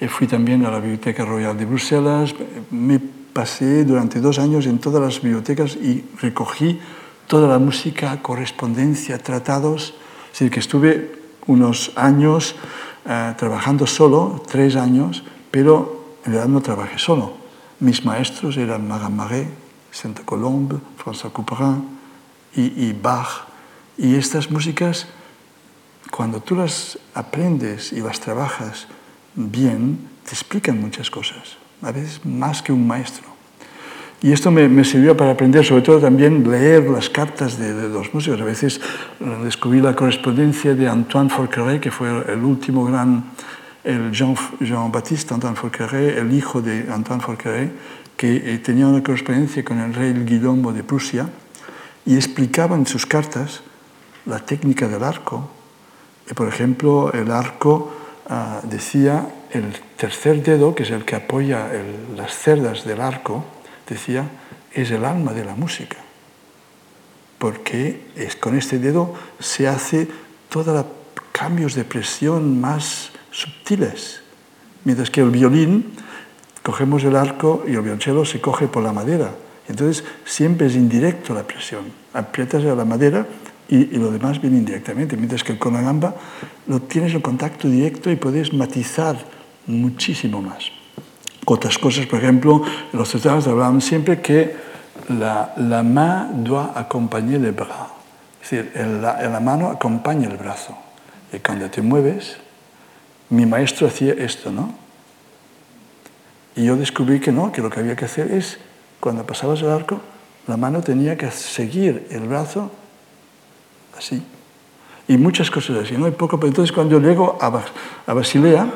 [0.00, 2.34] y fui también a la Biblioteca Royal de Bruselas.
[2.70, 3.00] Me
[3.32, 6.78] pasé durante dos años en todas las bibliotecas y recogí
[7.26, 9.94] toda la música, correspondencia, tratados.
[10.26, 11.12] Es decir, que estuve
[11.46, 12.54] unos años
[13.06, 17.34] uh, trabajando solo, tres años, pero en realidad no trabajé solo.
[17.80, 19.48] Mis maestros eran Marin Marais,
[19.90, 21.82] Sainte Colombe, François Couperin
[22.54, 23.47] y, y Bach.
[23.98, 25.08] Y estas músicas,
[26.10, 28.86] cuando tú las aprendes y las trabajas
[29.34, 33.26] bien, te explican muchas cosas, a veces más que un maestro.
[34.22, 37.88] Y esto me, me sirvió para aprender, sobre todo también leer las cartas de, de,
[37.88, 38.40] los músicos.
[38.40, 38.80] A veces
[39.20, 43.24] eh, descubrí la correspondencia de Antoine Forqueray, que fue el último gran,
[43.84, 47.70] el Jean-Baptiste Jean Antoine Forqueray, el hijo de Antoine Forqueray,
[48.16, 51.28] que eh, tenía una correspondencia con el rey Guillermo de Prusia
[52.04, 53.62] y explicaba en sus cartas
[54.28, 55.48] la técnica del arco.
[56.30, 57.92] Y, por ejemplo, el arco
[58.28, 61.68] uh, decía, el tercer dedo, que es el que apoya
[62.14, 63.44] las cerdas del arco,
[63.88, 64.28] decía,
[64.72, 65.96] es el alma de la música.
[67.38, 70.08] Porque es, con este dedo se hace
[70.48, 70.86] todos los
[71.32, 74.20] cambios de presión más sutiles.
[74.84, 75.92] Mientras que el violín,
[76.62, 79.32] cogemos el arco y el violonchelo se coge por la madera.
[79.68, 81.92] Entonces siempre es indirecto la presión.
[82.12, 83.26] Aprietas a la madera
[83.68, 86.14] y, y, lo demás viene indirectamente, mientras que con la gamba
[86.66, 89.16] lo tienes el contacto directo y puedes matizar
[89.66, 90.70] muchísimo más.
[91.44, 92.62] Otras cosas, por ejemplo,
[92.92, 94.54] los tratados hablaban siempre que
[95.08, 97.88] la, la main doit accompagner le bras,
[98.42, 100.76] es decir, la, la mano acompaña el brazo.
[101.32, 102.36] Y cuando te mueves,
[103.30, 104.74] mi maestro hacía esto, ¿no?
[106.56, 108.58] Y yo descubrí que no, que lo que había que hacer es,
[109.00, 110.00] cuando pasabas el arco,
[110.46, 112.70] la mano tenía que seguir el brazo
[113.98, 114.22] así.
[115.08, 116.08] Y muchas cosas así, ¿no?
[116.08, 118.66] Y poco, entonces cuando llego a Basilea,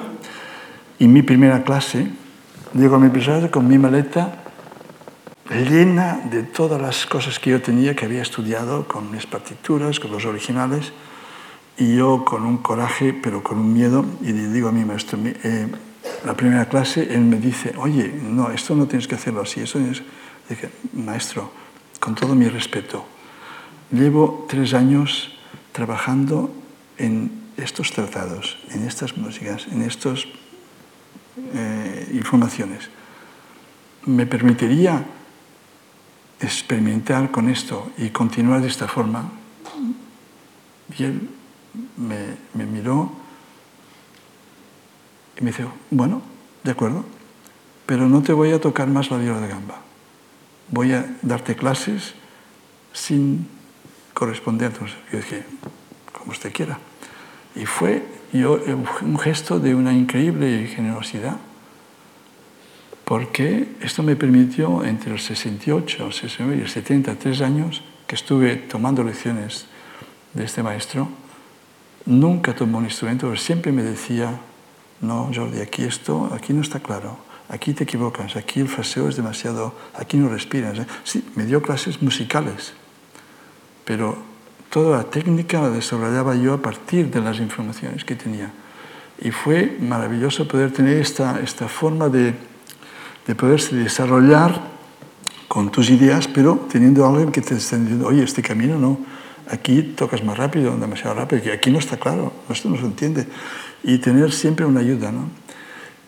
[0.99, 2.07] y mi primera clase,
[2.75, 4.43] llego a mi empresario con mi maleta
[5.51, 10.11] llena de todas las cosas que yo tenía, que había estudiado con mis partituras, con
[10.11, 10.93] los originales,
[11.79, 15.19] Y yo con un coraje, pero con un miedo, y le digo a mi maestro,
[15.25, 15.67] eh,
[16.25, 19.61] la primera clase, él me dice, oye, no, esto no tienes que hacerlo así.
[19.61, 20.03] Eso es...
[20.49, 21.51] Dije, maestro,
[21.99, 23.07] con todo mi respeto,
[23.93, 25.31] llevo tres años
[25.73, 26.53] trabajando
[26.99, 30.27] en estos tratados, en estas músicas, en estas
[31.55, 32.89] eh, informaciones.
[34.07, 35.05] ¿Me permitiría
[36.41, 39.31] experimentar con esto y continuar de esta forma?
[40.99, 41.29] Y él
[41.97, 43.13] me, miró
[45.39, 46.21] y me dice, bueno,
[46.65, 47.05] de acuerdo,
[47.87, 49.81] pero no te voy a tocar más la viola de gamba.
[50.69, 52.15] Voy a darte clases
[52.93, 53.47] sin
[54.23, 54.71] corresponder.
[55.11, 55.43] Yo dije,
[56.13, 56.79] como usted quiera.
[57.57, 58.61] Y fue yo,
[59.03, 61.39] un gesto de una increíble generosidad,
[63.05, 68.55] porque esto me permitió entre los 68, el 69 y el 73 años que estuve
[68.55, 69.67] tomando lecciones
[70.35, 71.09] de este maestro,
[72.07, 74.39] nunca tomó un instrumento, pero siempre me decía,
[75.01, 77.19] no, Jordi, aquí esto, aquí no está claro,
[77.49, 80.79] aquí te equivocas, aquí el fraseo es demasiado, aquí no respiras.
[80.79, 80.87] ¿eh?
[81.03, 82.73] Sí, me dio clases musicales,
[83.85, 84.17] pero
[84.71, 88.53] toda la técnica la desarrollaba yo a partir de las informaciones que tenía.
[89.21, 92.35] Y fue maravilloso poder tener esta, esta forma de,
[93.27, 94.61] de poderse desarrollar
[95.47, 98.99] con tus ideas, pero teniendo alguien que te está diciendo, oye, este camino no,
[99.51, 103.27] aquí tocas más rápido, demasiado rápido, aquí no está claro, esto no se entiende.
[103.85, 105.29] Y tener siempre una ayuda, ¿no?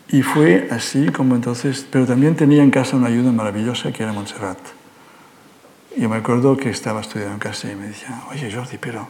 [0.09, 4.13] Y fue así como entonces, pero también tenía en casa una ayuda maravillosa que era
[4.13, 4.57] Montserrat.
[5.97, 9.07] Yo me acuerdo que estaba estudiando en casa y me decía, oye Jordi, pero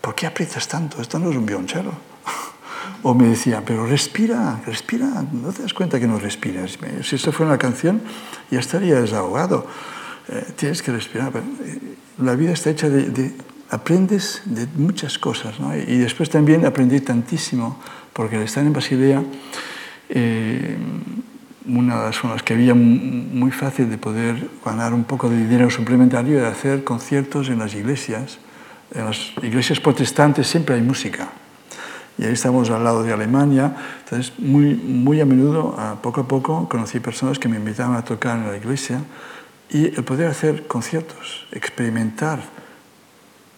[0.00, 1.02] ¿por qué aprietas tanto?
[1.02, 1.92] Esto no es un violonchelo.
[3.02, 6.78] O me decía, pero respira, respira, no te das cuenta que no respiras.
[7.02, 8.00] Si esto fuera una canción,
[8.50, 9.66] ya estaría desahogado.
[10.28, 11.30] Eh, tienes que respirar.
[11.36, 13.34] Eh, la vida está hecha de,
[13.68, 15.60] aprendes de muchas cosas.
[15.60, 15.76] ¿no?
[15.76, 17.78] Y después también aprendí tantísimo,
[18.14, 19.22] porque al estar en Basilea,
[20.08, 20.78] eh,
[21.66, 25.70] una de las formas que había muy fácil de poder ganar un poco de dinero
[25.70, 28.38] suplementario era hacer conciertos en las iglesias.
[28.92, 31.28] En las iglesias protestantes siempre hay música.
[32.18, 33.74] Y ahí estamos al lado de Alemania.
[34.04, 38.36] Entonces, muy, muy a menudo, poco a poco, conocí personas que me invitaban a tocar
[38.38, 39.00] en la iglesia.
[39.70, 42.40] Y el poder hacer conciertos, experimentar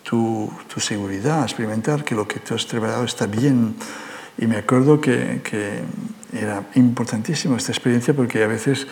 [0.05, 3.75] tu, tu seguridad, experimentar que lo que tú has trabajado está bien.
[4.39, 5.81] Y me acuerdo que, que
[6.33, 8.87] era importantísimo esta experiencia porque a veces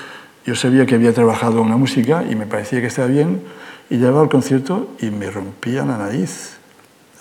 [0.47, 3.42] yo sabía que había trabajado una música y me parecía que estaba bien
[3.90, 6.57] y llevaba al concierto y me rompía la nariz,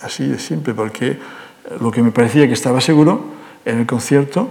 [0.00, 1.18] así de simple, porque
[1.80, 3.24] lo que me parecía que estaba seguro
[3.64, 4.50] en el concierto,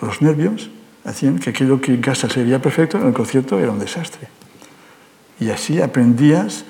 [0.00, 0.70] los nervios
[1.04, 4.28] hacían que aquello que en casa sería perfecto, en el concierto era un desastre.
[5.40, 6.64] Y así aprendías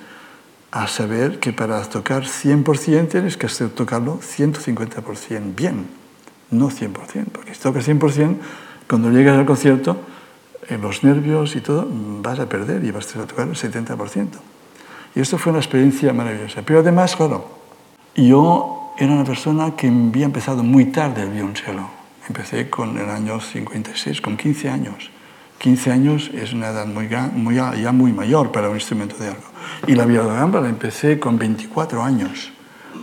[0.82, 6.06] a saber que para tocar 100% tienes que tocarlo 150% bien
[6.50, 8.36] no 100%, porque si tocas 100%,
[8.88, 9.96] cuando llegas al concierto,
[10.68, 14.28] en los nervios y todo, vas a perder y vas a tocar el 70%.
[15.14, 16.62] Y esto fue una experiencia maravillosa.
[16.62, 17.48] Pero además, claro,
[18.14, 21.88] yo era una persona que había empezado muy tarde el violonchelo.
[22.28, 25.10] Empecé con el año 56, con 15 años.
[25.58, 29.42] 15 años es una edad muy, ya muy mayor para un instrumento de algo.
[29.86, 32.52] Y la viola de gamba la empecé con 24 años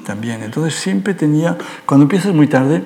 [0.05, 0.43] también.
[0.43, 2.83] Entonces siempre tenía, cuando empiezas muy tarde,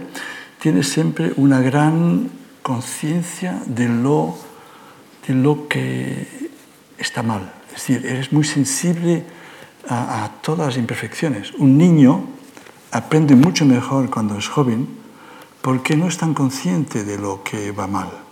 [0.59, 2.30] tienes siempre una gran
[2.61, 4.38] conciencia de lo,
[5.28, 6.49] de lo que
[6.97, 7.51] está mal.
[7.68, 9.24] Es decir, eres muy sensible
[9.88, 11.53] a, a todas las imperfecciones.
[11.53, 12.26] Un niño
[12.91, 14.88] aprende mucho mejor cuando es joven
[15.61, 18.26] porque no es tan consciente de lo que va mal.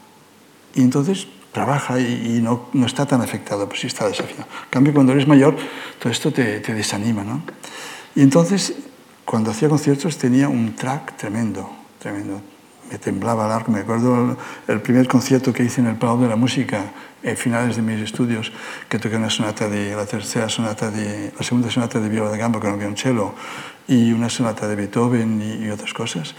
[0.75, 4.43] Y entonces trabaja y, no, no, está tan afectado, pues sí está desafiado.
[4.43, 5.55] En cambio, cuando eres mayor,
[5.99, 7.23] todo esto te, te desanima.
[7.23, 7.41] ¿no?
[8.13, 8.73] Y entonces,
[9.23, 12.39] cuando hacía conciertos, tenía un track tremendo tremendo.
[12.91, 13.71] Me temblaba el arco.
[13.71, 16.91] Me acuerdo el, primer concierto que hice en el Palau de la Música,
[17.23, 18.51] en finales de mis estudios,
[18.87, 22.37] que toqué una sonata de la tercera sonata de la segunda sonata de viola de
[22.37, 23.33] gamba con el violonchelo
[23.87, 26.35] y una sonata de Beethoven y, otras cosas.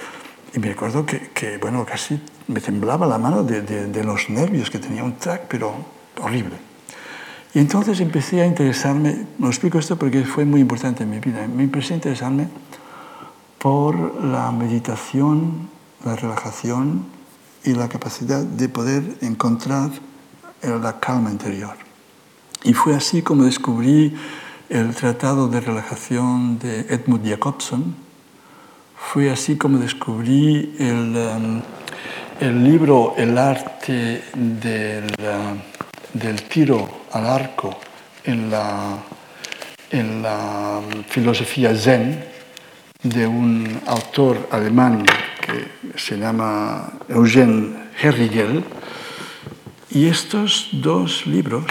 [0.57, 4.31] Y me acuerdo que, que, bueno, casi me temblaba la mano de, de, de los
[4.31, 5.75] nervios, que tenía un track, pero
[6.23, 6.57] horrible.
[7.53, 11.47] Y entonces empecé a interesarme, lo explico esto porque fue muy importante en mi vida,
[11.47, 12.49] me empecé a interesarme
[13.59, 15.69] por la meditación,
[16.03, 17.05] la relajación
[17.63, 19.91] y la capacidad de poder encontrar
[20.63, 21.77] la calma interior.
[22.65, 24.17] Y fue así como descubrí
[24.71, 28.06] el Tratado de Relajación de Edmund Jacobson,
[28.97, 31.63] fue así como descubrí el, um,
[32.41, 37.79] el libro El arte del, uh, del, tiro al arco
[38.25, 38.99] en la,
[39.91, 42.25] en la filosofía zen,
[43.03, 45.05] de un autor alemán
[45.41, 48.65] que se llama Eugen Herrigel.
[49.91, 51.65] Y estos dos libros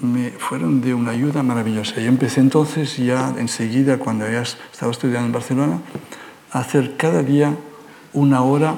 [0.00, 2.00] me fueron de una ayuda maravillosa.
[2.00, 5.80] Yo empecé entonces ya enseguida, cuando ya estaba estudiando en Barcelona,
[6.52, 7.56] a hacer cada día
[8.12, 8.76] una hora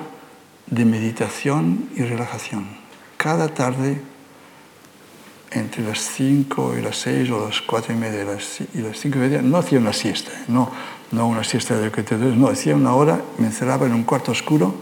[0.66, 2.66] de meditación y relajación.
[3.16, 4.00] Cada tarde,
[5.50, 9.20] entre las 5 y las 6 o las 4 y media y las 5 y
[9.20, 10.70] media, no hacía una siesta, no,
[11.10, 14.32] no una siesta de que te no, hacía una hora, me encerraba en un cuarto
[14.32, 14.74] oscuro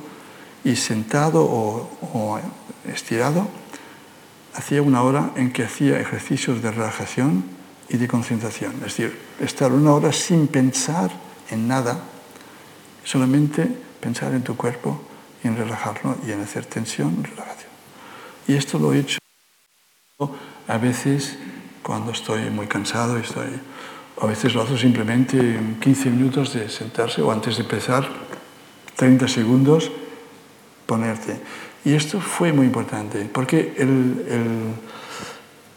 [0.62, 2.38] y sentado o
[2.86, 3.48] estirado,
[4.58, 7.44] hacía una hora en que hacía ejercicios de relajación
[7.88, 8.74] y de concentración.
[8.84, 11.12] Es decir, estar una hora sin pensar
[11.50, 12.00] en nada,
[13.04, 15.00] solamente pensar en tu cuerpo
[15.44, 17.70] y en relajarlo y en hacer tensión, relajación.
[18.48, 19.18] Y esto lo he hecho
[20.66, 21.38] a veces
[21.80, 23.60] cuando estoy muy cansado, estoy,
[24.20, 28.08] a veces lo hago simplemente en 15 minutos de sentarse o antes de empezar,
[28.96, 29.92] 30 segundos,
[30.84, 31.40] ponerte.
[31.88, 33.72] Y esto fue muy importante, porque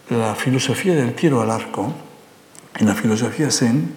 [0.09, 1.93] la filosofía del tiro al arco,
[2.76, 3.95] en la filosofía zen,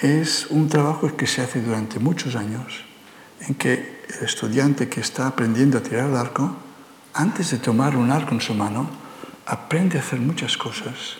[0.00, 2.84] es un trabajo que se hace durante muchos años,
[3.46, 6.56] en que el estudiante que está aprendiendo a tirar al arco,
[7.14, 8.90] antes de tomar un arco en su mano,
[9.46, 11.18] aprende a hacer muchas cosas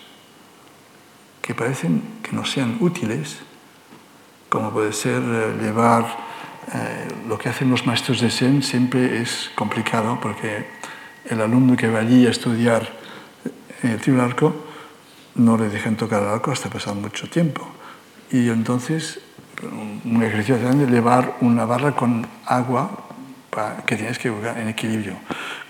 [1.41, 3.37] que parecen que no sean útiles,
[4.49, 6.05] como puede ser eh, llevar
[6.73, 10.67] eh, lo que hacen los maestros de Zen siempre es complicado porque
[11.25, 12.87] el alumno que va allí a estudiar
[13.83, 14.53] el tiro al arco
[15.35, 17.67] no le dejan tocar el arco hasta pasar mucho tiempo.
[18.31, 19.19] Y entonces
[20.05, 22.89] un ejercicio grande es llevar una barra con agua
[23.49, 25.15] para, que tienes que jugar en equilibrio,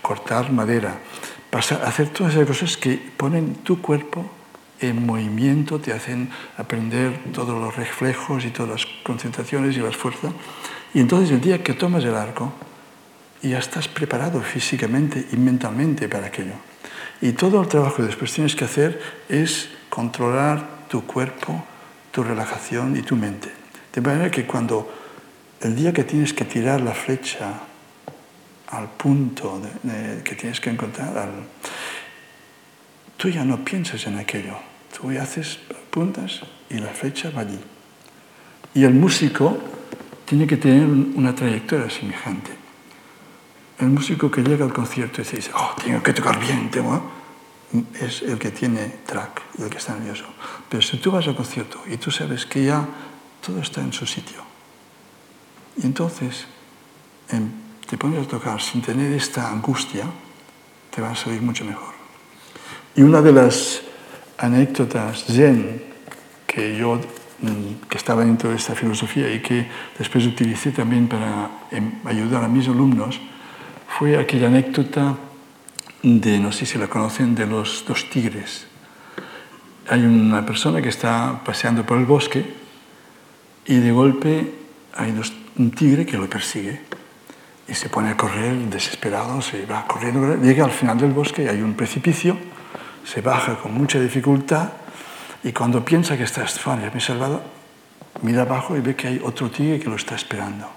[0.00, 0.98] cortar madera,
[1.50, 4.30] pasar, hacer todas esas cosas que ponen tu cuerpo
[4.80, 10.32] en movimiento, te hacen aprender todos los reflejos y todas las concentraciones y las fuerzas.
[10.94, 12.52] Y entonces el día que tomas el arco,
[13.42, 16.54] ya estás preparado físicamente y mentalmente para aquello.
[17.20, 21.64] Y todo el trabajo que después tienes que hacer es controlar tu cuerpo,
[22.10, 23.50] tu relajación y tu mente.
[23.92, 24.92] De manera que cuando
[25.60, 27.60] el día que tienes que tirar la flecha
[28.68, 29.60] al punto
[30.24, 31.30] que tienes que encontrar,
[33.16, 34.56] tú ya no piensas en aquello.
[34.98, 35.58] Tú ya haces
[35.90, 37.58] puntas y la flecha va allí.
[38.74, 39.58] Y el músico
[40.32, 42.52] tiene que tener una trayectoria semejante.
[43.78, 47.02] El músico que llega al concierto y dice, oh, tengo que tocar bien, tengo...
[48.00, 50.24] es el que tiene track, el que está nervioso.
[50.70, 52.82] Pero si tú vas al concierto y tú sabes que ya
[53.44, 54.40] todo está en su sitio,
[55.76, 56.46] y entonces
[57.28, 57.50] em,
[57.86, 60.06] te pones a tocar sin tener esta angustia,
[60.90, 61.92] te va a salir mucho mejor.
[62.96, 63.82] Y una de las
[64.38, 65.82] anécdotas zen
[66.46, 66.98] que yo
[67.88, 69.66] que estaba dentro de esta filosofía y que
[69.98, 73.20] después utilicé también para em, ayudar a mis alumnos,
[73.98, 75.16] fue aquella anécdota
[76.02, 78.66] de, no sé si la conocen, de los dos tigres.
[79.88, 82.54] Hay una persona que está paseando por el bosque
[83.66, 84.54] y de golpe
[84.94, 85.14] hay
[85.56, 86.80] un tigre que lo persigue
[87.68, 91.48] y se pone a correr desesperado, se va corriendo, llega al final del bosque y
[91.48, 92.36] hay un precipicio,
[93.04, 94.81] se baja con mucha dificultad
[95.44, 97.42] y cuando piensa que está ya me he salvado,
[98.22, 100.70] mira abajo y ve que hay otro tigre que lo está esperando.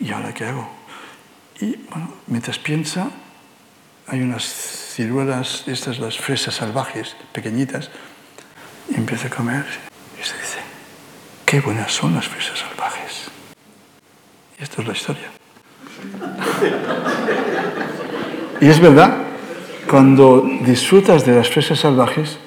[0.00, 0.68] ¿Y ahora qué hago?
[1.60, 3.10] Y bueno, mientras piensa,
[4.06, 7.90] hay unas ciruelas, estas las fresas salvajes, pequeñitas,
[8.88, 9.64] y empieza a comer
[10.20, 10.58] y se dice,
[11.44, 13.28] qué buenas son las fresas salvajes.
[14.58, 15.30] Y esto es la historia.
[18.60, 19.27] y es verdad,
[19.88, 22.38] cuando disfrutas de las fresas salvajes,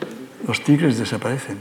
[0.47, 1.59] los tigres desaparecen.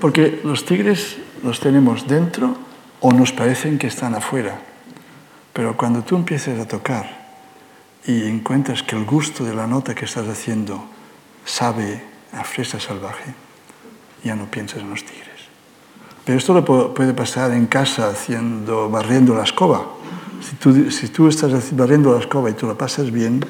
[0.00, 2.56] Porque los tigres los tenemos dentro
[3.00, 4.60] o nos parecen que están afuera.
[5.52, 7.28] Pero cuando tú empiezas a tocar
[8.06, 10.84] y encuentras que el gusto de la nota que estás haciendo
[11.44, 12.02] sabe
[12.32, 13.34] a fresa salvaje,
[14.24, 15.26] ya no piensas en los tigres.
[16.24, 19.97] Pero esto lo puede pasar en casa haciendo, barriendo la escoba
[20.40, 23.44] si tú, si tú estás barriendo la escoba y tú la pasas bien,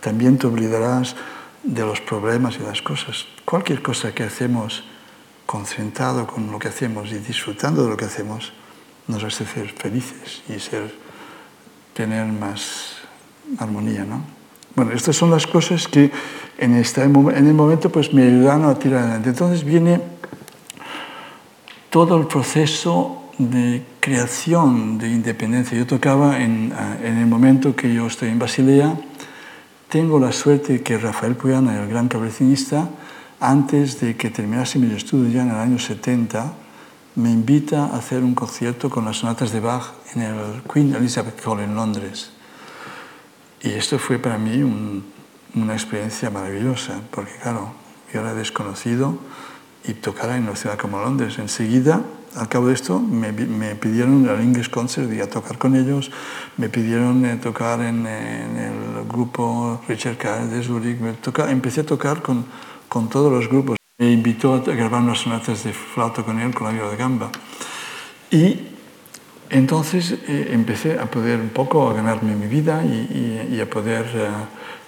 [0.00, 1.16] también te olvidarás
[1.62, 3.26] de los problemas y las cosas.
[3.44, 4.84] Cualquier cosa que hacemos
[5.46, 8.52] concentrado con lo que hacemos y disfrutando de lo que hacemos,
[9.06, 10.94] nos hace ser felices y ser,
[11.94, 12.96] tener más
[13.58, 14.04] armonía.
[14.04, 14.22] ¿no?
[14.76, 16.10] Bueno, estas son las cosas que
[16.58, 19.30] en, esta, en el momento pues, me ayudan a tirar adelante.
[19.30, 20.00] Entonces viene
[21.90, 25.76] todo el proceso de creación de independencia.
[25.76, 26.72] Yo tocaba en,
[27.04, 28.98] en, el momento que yo estoy en Basilea,
[29.90, 32.88] tengo la suerte que Rafael Puyana, el gran cabrecinista,
[33.38, 36.54] antes de que terminase mis estudios ya en el año 70,
[37.16, 41.46] me invita a hacer un concierto con las sonatas de Bach en el Queen Elizabeth
[41.46, 42.30] Hall en Londres.
[43.60, 44.62] Y esto fue para mí
[45.54, 47.72] una experiencia maravillosa, porque claro,
[48.14, 49.18] yo era desconocido
[49.84, 51.38] y tocar en una ciudad como Londres.
[51.38, 52.00] Enseguida,
[52.36, 53.32] al cabo de esto, me,
[53.74, 56.10] pidieron el English Concert y a tocar con ellos,
[56.56, 60.98] me pidieron eh, tocar en, el grupo Richard Carr de Zurich,
[61.48, 62.44] empecé a tocar con,
[62.88, 63.76] con todos los grupos.
[63.98, 67.30] Me invitó a grabar unas sonatas de flauta con él, con la viola de gamba.
[68.30, 68.60] Y
[69.50, 74.28] entonces eh, empecé a poder un poco a ganarme mi vida y, a poder eh,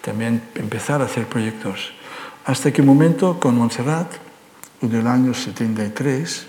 [0.02, 1.92] también empezar a hacer proyectos.
[2.44, 4.12] Hasta que un momento con Montserrat,
[4.82, 6.46] en el año 73,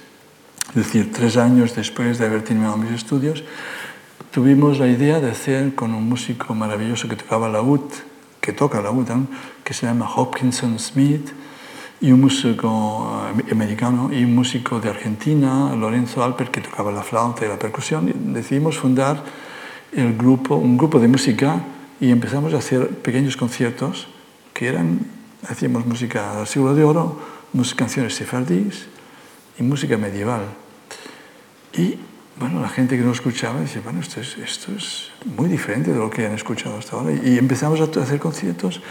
[0.71, 3.43] es decir, tres años después de haber terminado mis estudios,
[4.31, 7.91] tuvimos la idea de hacer con un músico maravilloso que tocaba la laúd,
[8.39, 9.07] que toca la laúd,
[9.63, 11.31] que se llama Hopkinson Smith,
[12.01, 17.03] y un músico eh, americano y un músico de Argentina, Lorenzo Alper, que tocaba la
[17.03, 18.33] flauta y la percusión.
[18.33, 19.23] decidimos fundar
[19.91, 21.61] el grupo, un grupo de música
[21.99, 24.07] y empezamos a hacer pequeños conciertos
[24.53, 25.05] que eran,
[25.47, 27.19] hacíamos música del siglo de oro,
[27.75, 28.87] canciones sefardíes
[29.59, 30.60] y música medieval.
[31.73, 31.97] Y
[32.39, 35.99] bueno, la gente que nos escuchaba dice, bueno, esto es, esto es muy diferente de
[35.99, 37.11] lo que han escuchado hasta ahora.
[37.13, 38.81] Y empezamos a hacer conciertos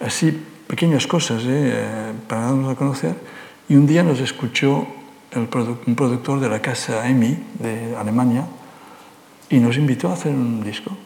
[0.00, 2.12] así pequeñas cosas ¿eh?
[2.28, 3.14] para darnos a conocer.
[3.68, 4.86] Y un día nos escuchó
[5.32, 5.48] el
[5.86, 8.46] un productor de la casa EMI de Alemania
[9.48, 10.96] y nos invitó a hacer un disco.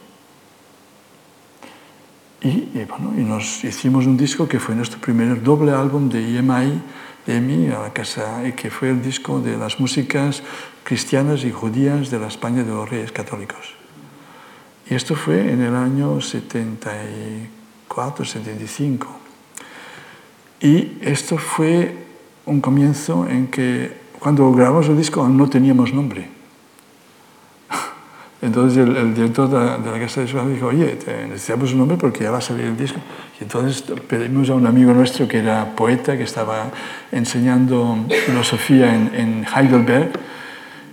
[2.41, 6.79] Y, bueno, y nos hicimos un disco que fue nuestro primer doble álbum de EMI,
[7.27, 10.43] EMI a la casa, y que fue el disco de las músicas
[10.83, 13.73] cristianas y judías de la España de los Reyes Católicos.
[14.89, 19.07] Y esto fue en el año 74, 75.
[20.61, 21.97] Y esto fue
[22.45, 26.29] un comienzo en que cuando grabamos el disco no teníamos nombre.
[28.41, 30.97] Entonces el, director de la, Casa de Suárez dijo, oye,
[31.27, 32.99] necesitamos un nombre porque ya va a salir el disco.
[33.39, 36.71] Y entonces pedimos a un amigo nuestro que era poeta, que estaba
[37.11, 40.11] enseñando filosofía en, Heidelberg,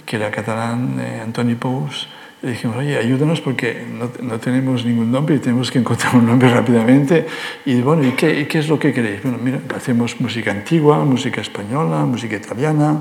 [0.04, 2.08] que era catalán, eh, Antoni Pous,
[2.42, 6.26] y dijimos, oye, ayúdanos porque no, no, tenemos ningún nombre y tenemos que encontrar un
[6.26, 7.24] nombre rápidamente.
[7.64, 9.22] Y bueno, ¿y qué, qué, es lo que queréis?
[9.22, 13.00] Bueno, mira, hacemos música antigua, música española, música italiana,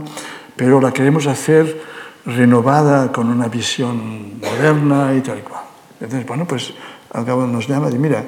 [0.56, 1.82] pero la queremos hacer
[2.28, 5.64] renovada con una visión moderna y tal y cual.
[6.00, 6.74] Entonces, bueno, pues
[7.12, 8.24] al cabo nos llama y mira,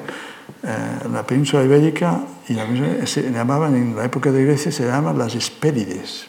[0.62, 5.18] eh, la península ibérica, y la se llamaban en la época de Grecia, se llamaban
[5.18, 6.26] las Hespérides.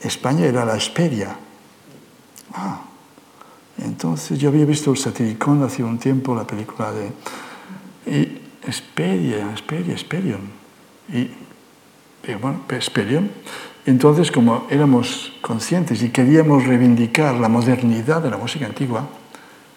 [0.00, 1.36] España era la Hesperia.
[2.54, 2.82] Ah,
[3.78, 7.12] entonces yo había visto el Satiricón hace un tiempo, la película de...
[8.06, 10.50] Y Esperia, Esperia, Esperion.
[11.08, 11.30] Y,
[12.40, 13.30] bueno, Esperion.
[13.86, 19.08] Entonces, como éramos conscientes y queríamos reivindicar la modernidad de la música antigua,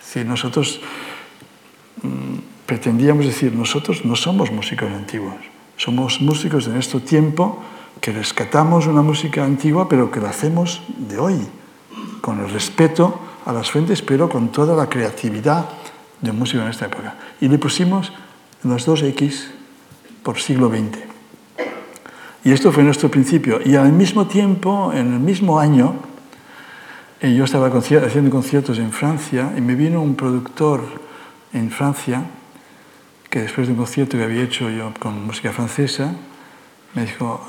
[0.01, 0.81] si nosotros
[2.01, 5.35] mm, pretendíamos decir, nosotros no somos músicos antiguos,
[5.77, 7.59] somos músicos de nuestro tiempo
[7.99, 11.37] que rescatamos una música antigua, pero que la hacemos de hoy,
[12.21, 15.69] con el respeto a las fuentes, pero con toda la creatividad
[16.21, 17.15] de un músico en esta época.
[17.41, 18.11] Y le pusimos
[18.63, 19.51] los dos X
[20.23, 20.99] por siglo XX.
[22.45, 23.59] Y esto fue nuestro principio.
[23.63, 25.95] Y al mismo tiempo, en el mismo año,
[27.21, 30.81] eh, yo estaba haciendo conciertos en Francia y me vino un productor
[31.53, 32.23] en Francia
[33.33, 36.13] que después de un concierto que había hecho yo con música francesa,
[36.93, 37.41] me dijo,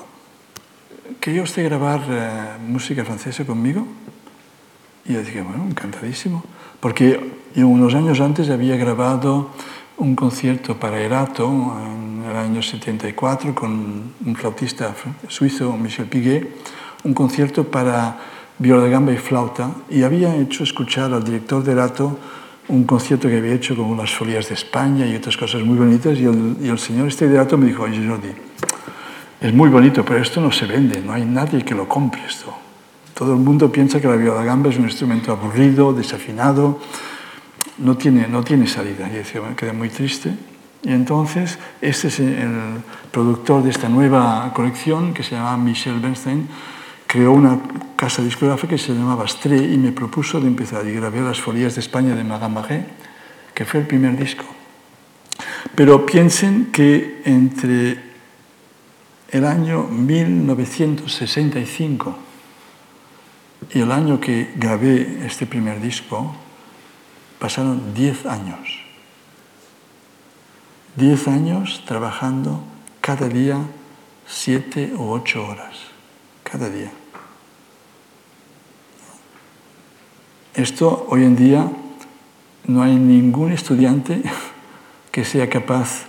[1.21, 3.87] ¿quería usted grabar eh, música francesa conmigo?
[5.05, 6.43] Y yo dije, bueno, encantadísimo.
[6.81, 7.21] Porque
[7.55, 9.51] yo unos años antes había grabado
[9.99, 11.45] un concierto para Erato
[11.79, 14.95] en el año 74 con un flautista
[15.29, 16.49] suizo, Michel Piguet,
[17.05, 18.21] un concierto para
[18.59, 22.19] viola de gamba y flauta, y había hecho escuchar al director de Erato
[22.69, 26.19] un concierto que había hecho con las folias de España y otras cosas muy bonitas,
[26.19, 28.31] y el, y el señor este de Erato me dijo, oye Jordi,
[29.41, 32.55] es muy bonito, pero esto no se vende, no hay nadie que lo compre esto.
[33.15, 36.81] Todo el mundo piensa que la viola gamba es un instrumento aburrido, desafinado,
[37.79, 39.09] no tiene, no tiene salida.
[39.09, 40.35] Y decía, me quedé muy triste.
[40.83, 46.49] Y entonces, este es el productor de esta nueva colección, que se llama Michel Bernstein,
[47.15, 47.63] creó una
[47.95, 50.85] casa discográfica que se llamaba Stré y me propuso de empezar.
[50.85, 52.87] Y grabé las folías de España de Magamagé,
[53.55, 54.45] que fue el primer disco.
[55.77, 58.01] Pero piensen que entre
[59.29, 62.19] el año 1965
[63.73, 66.35] y el año que grabé este primer disco,
[67.39, 68.81] pasaron 10 años.
[70.97, 72.65] 10 años trabajando
[73.01, 73.61] cada día
[74.27, 75.77] siete u ocho horas
[76.43, 76.91] cada día.
[80.55, 81.69] Esto hoy en día
[82.69, 84.23] no hay ningún estudiante
[85.11, 86.07] que sea capaz,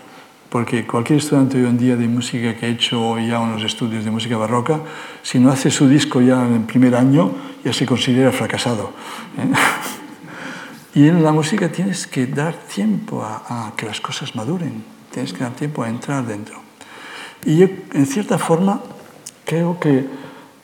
[0.50, 4.12] porque cualquier estudiante hoy en día de música que ha hecho ya unos estudios de
[4.12, 4.82] música barroca,
[5.24, 7.32] si no hace su disco ya en el primer año,
[7.64, 8.92] ya se considera fracasado.
[9.38, 9.52] ¿eh?
[10.96, 14.82] Y en la música tienes que dar tiempo a, que las cosas maduren,
[15.12, 16.56] tienes que dar tiempo a entrar dentro.
[17.44, 18.80] Y yo, en cierta forma,
[19.44, 20.06] creo que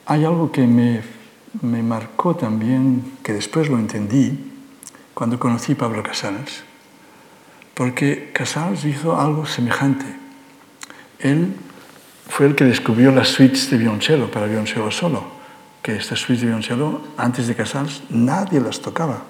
[0.06, 1.02] hay algo que me,
[1.62, 4.52] me marcó también, que después lo entendí,
[5.14, 6.64] cuando conocí Pablo Casals,
[7.74, 10.06] porque Casals hizo algo semejante.
[11.20, 11.54] Él
[12.28, 15.24] fue el que descubrió las suites de violonchelo para violonchelo solo,
[15.82, 19.24] que estas suites de violonchelo, antes de Casals, nadie las tocaba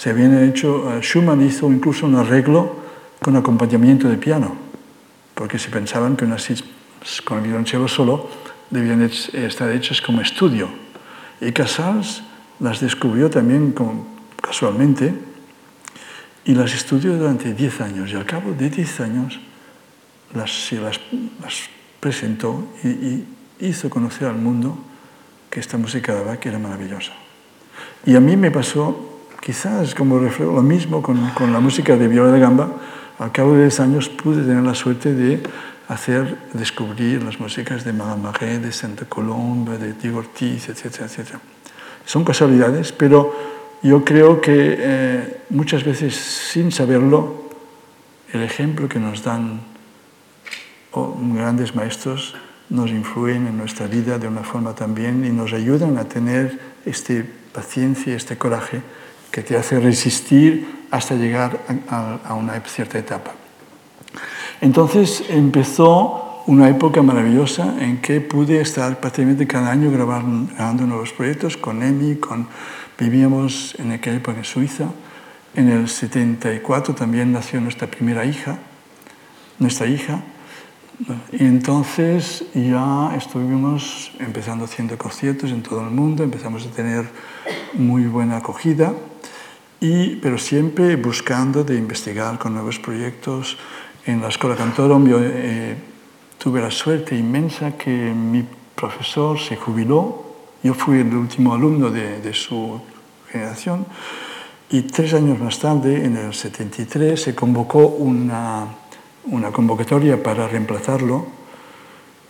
[0.00, 2.74] se habían hecho, eh, Schumann hizo incluso un arreglo
[3.20, 4.56] con acompañamiento de piano,
[5.34, 6.48] porque se pensaban que unas
[7.22, 8.30] con el violonchelo solo
[8.70, 10.70] debían estar hechas como estudio.
[11.40, 12.22] Y Casals
[12.60, 13.74] las descubrió también
[14.42, 15.14] casualmente
[16.44, 18.10] y las estudió durante 10 años.
[18.12, 19.40] Y al cabo de 10 años
[20.34, 21.00] las, se las,
[21.98, 23.26] presentó y, y,
[23.60, 24.78] hizo conocer al mundo
[25.50, 27.12] que esta música de Bach era maravillosa.
[28.06, 29.10] Y a mí me pasó
[29.40, 32.70] quizás como reflejo lo mismo con, con, la música de viola de gamba,
[33.18, 35.42] al cabo de 10 años pude tener la suerte de
[35.90, 41.40] hacer descubrir las músicas de Marais, de Santa Colomba, de Diego Ortiz, etcétera, etcétera.
[42.06, 43.34] Son casualidades, pero
[43.82, 47.50] yo creo que eh, muchas veces sin saberlo,
[48.32, 49.62] el ejemplo que nos dan
[50.92, 52.36] oh, grandes maestros
[52.68, 57.14] nos influyen en nuestra vida de una forma también y nos ayudan a tener esta
[57.52, 58.80] paciencia, este coraje
[59.32, 63.39] que te hace resistir hasta llegar a, una cierta etapa.
[64.60, 71.56] Entonces empezó una época maravillosa en que pude estar prácticamente cada año grabando, nuevos proyectos
[71.56, 72.46] con Emi, con,
[72.98, 74.88] vivíamos en aquella época en Suiza.
[75.54, 78.58] En el 74 también nació nuestra primera hija,
[79.58, 80.22] nuestra hija.
[81.32, 87.08] Y entonces ya estuvimos empezando haciendo conciertos en todo el mundo, empezamos a tener
[87.72, 88.92] muy buena acogida
[90.20, 93.56] pero siempre buscando de investigar con nuevos proyectos.
[94.10, 95.76] En la Escuela Cantorum yo eh,
[96.36, 98.44] tuve la suerte inmensa que mi
[98.74, 100.24] profesor se jubiló,
[100.64, 102.80] yo fui el último alumno de, de su
[103.30, 103.86] generación,
[104.68, 108.66] y tres años más tarde, en el 73, se convocó una,
[109.26, 111.26] una convocatoria para reemplazarlo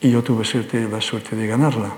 [0.03, 1.95] y yo tuve suerte, la suerte de ganarla.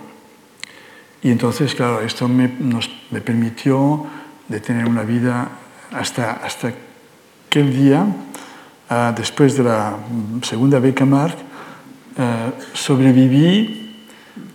[1.25, 4.07] Y entonces, claro, esto me, nos, me permitió
[4.47, 5.51] de tener una vida
[5.91, 6.73] hasta, hasta
[7.49, 8.07] aquel día,
[9.15, 9.97] después de la
[10.43, 13.95] segunda beca Marc, uh, sobreviví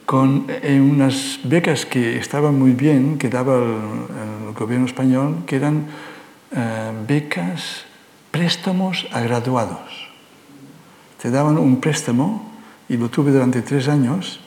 [0.06, 5.58] con eh, unas becas que estaban muy bien, que daba el, el gobierno español, que
[5.58, 5.88] eran
[6.52, 7.86] uh, becas,
[8.32, 10.08] préstamos a graduados.
[11.22, 12.52] Te daban un préstamo
[12.88, 14.40] y lo tuve durante tres años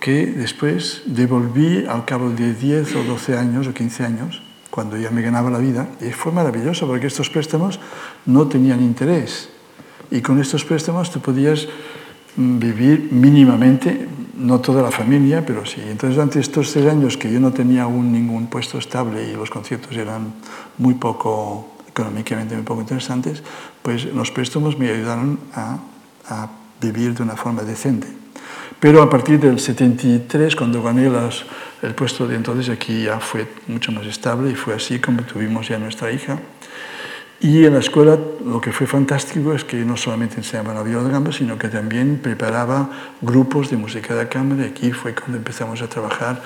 [0.00, 5.10] que después devolví al cabo de 10 o 12 años o 15 años cuando ya
[5.10, 5.88] me ganaba la vida.
[6.00, 7.80] Y fue maravilloso porque estos préstamos
[8.26, 9.48] no tenían interés.
[10.10, 11.68] Y con estos préstamos tú podías
[12.36, 15.80] mm, vivir mínimamente, no toda la familia, pero sí.
[15.80, 19.50] Entonces, durante estos tres años que yo no tenía aún ningún puesto estable y los
[19.50, 20.34] conciertos eran
[20.78, 23.42] muy poco, económicamente muy poco interesantes,
[23.82, 25.78] pues los préstamos me ayudaron a,
[26.28, 26.48] a
[26.80, 28.06] vivir de una forma decente.
[28.80, 31.44] Pero a partir del 73, cuando gané las,
[31.82, 35.68] el puesto de entonces aquí ya fue mucho más estable y fue así como tuvimos
[35.68, 36.38] ya nuestra hija.
[37.40, 41.04] Y en la escuela lo que fue fantástico es que no solamente enseñaban la viola
[41.04, 42.90] de gamba, sino que también preparaba
[43.20, 44.64] grupos de música de cámara.
[44.64, 46.42] Y aquí fue cuando empezamos a trabajar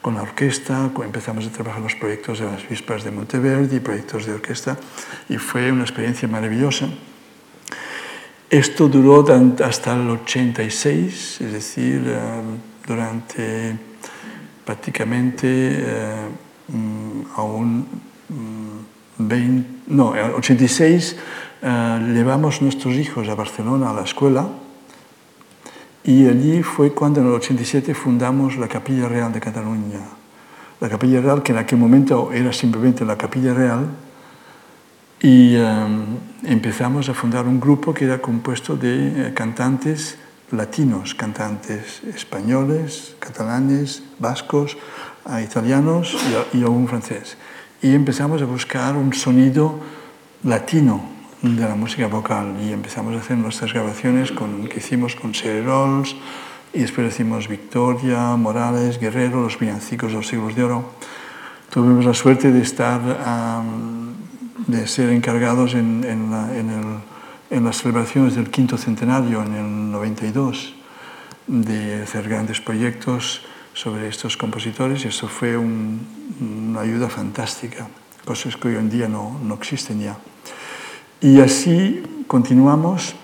[0.00, 4.32] con la orquesta, empezamos a trabajar los proyectos de las Vispas de Monteverdi, proyectos de
[4.32, 4.78] orquesta,
[5.28, 6.88] y fue una experiencia maravillosa.
[8.50, 9.24] Esto duró
[9.64, 12.18] hasta el 86, es decir, eh,
[12.84, 13.78] durante
[14.64, 16.28] prácticamente eh,
[16.66, 17.86] mm, aún
[19.18, 21.16] 20, mm, no, en 86
[21.62, 24.48] eh, llevamos nuestros hijos a Barcelona a la escuela
[26.02, 30.00] y allí fue cuando en el 87 fundamos la Capilla Real de Cataluña.
[30.80, 33.86] La Capilla Real que en aquel momento era simplemente la Capilla Real
[35.20, 35.64] y eh,
[36.44, 40.16] empezamos a fundar un grupo que era compuesto de cantantes
[40.50, 44.76] latinos, cantantes españoles, catalanes, vascos,
[45.44, 46.16] italianos
[46.52, 47.36] y, y algún francés.
[47.82, 49.78] Y empezamos a buscar un sonido
[50.42, 55.32] latino, de la música vocal y empezamos a hacer nuestras grabaciones con, que hicimos con
[55.32, 56.14] Rolls
[56.72, 60.90] y después hicimos Victoria, Morales, Guerrero, los villancicos de los siglos de oro.
[61.70, 63.00] Tuvimos la suerte de estar,
[64.70, 67.02] de ser encargados en, en,
[67.50, 70.74] en las celebraciones del quinto centenario en el 92,
[71.46, 73.42] de hacer grandes proyectos
[73.74, 77.88] sobre estos compositores y eso fue una ayuda fantástica,
[78.24, 80.16] cosas que hoy en día no, no existen ya.
[81.20, 83.14] Y así continuamos.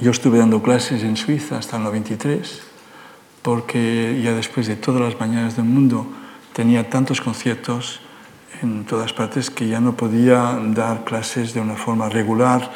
[0.00, 2.62] Yo estuve dando clases en Suiza hasta el 93,
[3.42, 6.06] porque ya después de todas las mañanas del mundo
[6.54, 8.00] tenía tantos conciertos
[8.62, 12.70] en todas partes que ya no podía dar clases de una forma regular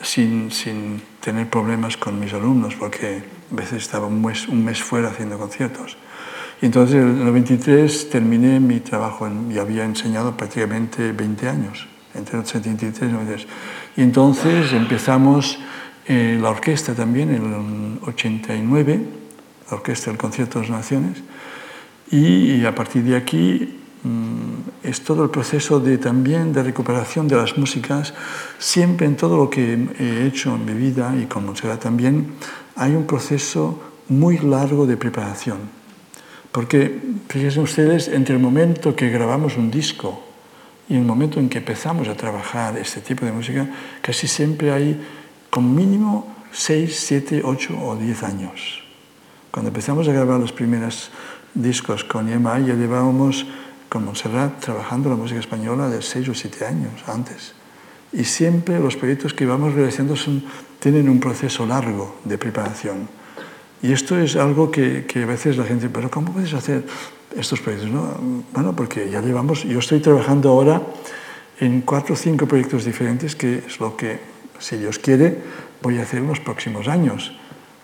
[0.00, 4.82] sin, sin tener problemas con mis alumnos, porque a veces estaba un mes, un mes
[4.82, 5.96] fuera haciendo conciertos.
[6.60, 12.38] Y entonces en el 93 terminé mi trabajo y había enseñado prácticamente 20 años, entre
[12.38, 13.46] el 73 y 93.
[13.96, 15.58] Y entonces empezamos
[16.06, 19.00] eh, la orquesta también en el 89,
[19.70, 21.22] la orquesta del Concierto de las Naciones,
[22.10, 27.36] y, a partir de aquí mm, es todo el proceso de, también de recuperación de
[27.36, 28.14] las músicas.
[28.58, 32.34] Siempre en todo lo que he hecho en mi vida y con Montserrat también
[32.76, 35.82] hay un proceso muy largo de preparación
[36.52, 40.22] porque, fíjense ustedes, entre el momento que grabamos un disco
[40.86, 43.66] y el momento en que empezamos a trabajar este tipo de música,
[44.02, 45.00] casi siempre hay
[45.48, 48.84] con mínimo 6, 7, 8 o 10 años.
[49.50, 51.10] Cuando empezamos a grabar los primeros
[51.54, 53.46] discos con EMI, ya llevábamos
[53.92, 57.52] con Montserrat trabajando la música española de 6 o 7 años antes.
[58.10, 60.14] Y siempre los proyectos que vamos realizando
[60.80, 63.06] tienen un proceso largo de preparación.
[63.82, 66.84] Y esto es algo que, que, a veces la gente, pero ¿cómo puedes hacer
[67.36, 67.90] estos proyectos?
[67.90, 68.16] No?
[68.54, 70.80] Bueno, porque ya llevamos, yo estoy trabajando ahora
[71.60, 74.20] en cuatro o cinco proyectos diferentes, que es lo que,
[74.58, 75.36] si Dios quiere,
[75.82, 77.36] voy a hacer en los próximos años.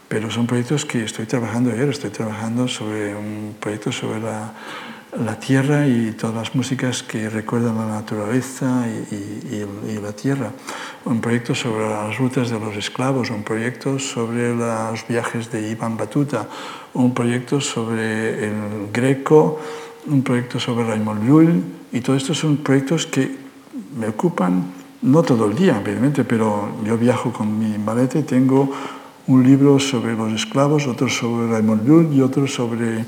[0.08, 4.54] Pero son proyectos que estoy trabajando ayer, estoy trabajando sobre un proyecto sobre la
[5.16, 9.64] la tierra y todas las músicas que recuerdan la naturaleza y,
[10.02, 10.52] la tierra.
[11.04, 15.96] Un proyecto sobre las rutas de los esclavos, un proyecto sobre los viajes de Iván
[15.96, 16.46] Batuta,
[16.94, 19.58] un proyecto sobre el Greco,
[20.06, 23.36] un proyecto sobre Raymond Lull, y todos estos son proyectos que
[23.98, 28.70] me ocupan, no todo el día, evidentemente, pero yo viajo con mi maleta y tengo
[29.26, 33.04] un libro sobre los esclavos, otro sobre Raymond Lull y otro sobre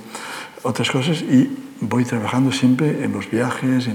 [0.62, 1.50] otras cosas, y
[1.80, 3.88] voy trabajando siempre en los viajes,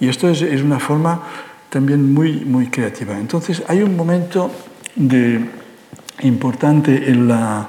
[0.00, 1.22] y esto es, es, una forma
[1.70, 3.18] también muy, muy creativa.
[3.18, 4.50] Entonces hay un momento
[4.96, 5.40] de,
[6.22, 7.68] importante en la,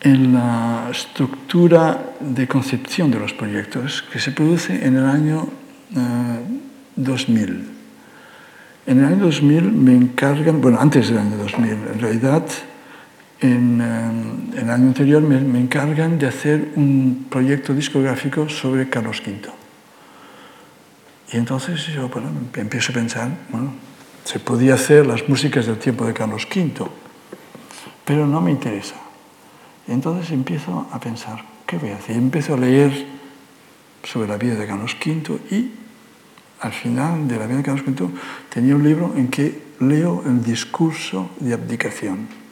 [0.00, 5.48] en la estructura de concepción de los proyectos que se produce en el año
[6.96, 7.50] 2000.
[7.50, 7.64] Eh,
[8.86, 12.44] en el año 2000 me encargan, bueno, antes del año 2000, en realidad
[13.40, 19.50] en, eh, el año anterior me, encargan de hacer un proyecto discográfico sobre Carlos V.
[21.32, 23.74] Y entonces yo bueno, empiezo a pensar, bueno,
[24.24, 26.72] se podía hacer las músicas del tiempo de Carlos V,
[28.04, 28.96] pero no me interesa.
[29.86, 32.16] Y entonces empiezo a pensar, ¿qué voy a hacer?
[32.16, 33.06] Y empiezo a leer
[34.02, 35.72] sobre la vida de Carlos V y
[36.60, 38.08] al final de la vida de Carlos V
[38.48, 42.45] tenía un libro en que leo el discurso de abdicación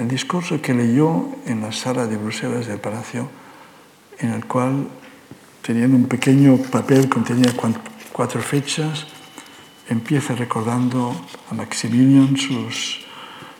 [0.00, 3.28] el discurso que leyó en la sala de Bruselas del Palacio,
[4.18, 4.88] en el cual,
[5.60, 7.52] teniendo un pequeño papel, contenía
[8.10, 9.04] cuatro fechas,
[9.90, 11.14] empieza recordando
[11.50, 13.04] a Maximilian, sus,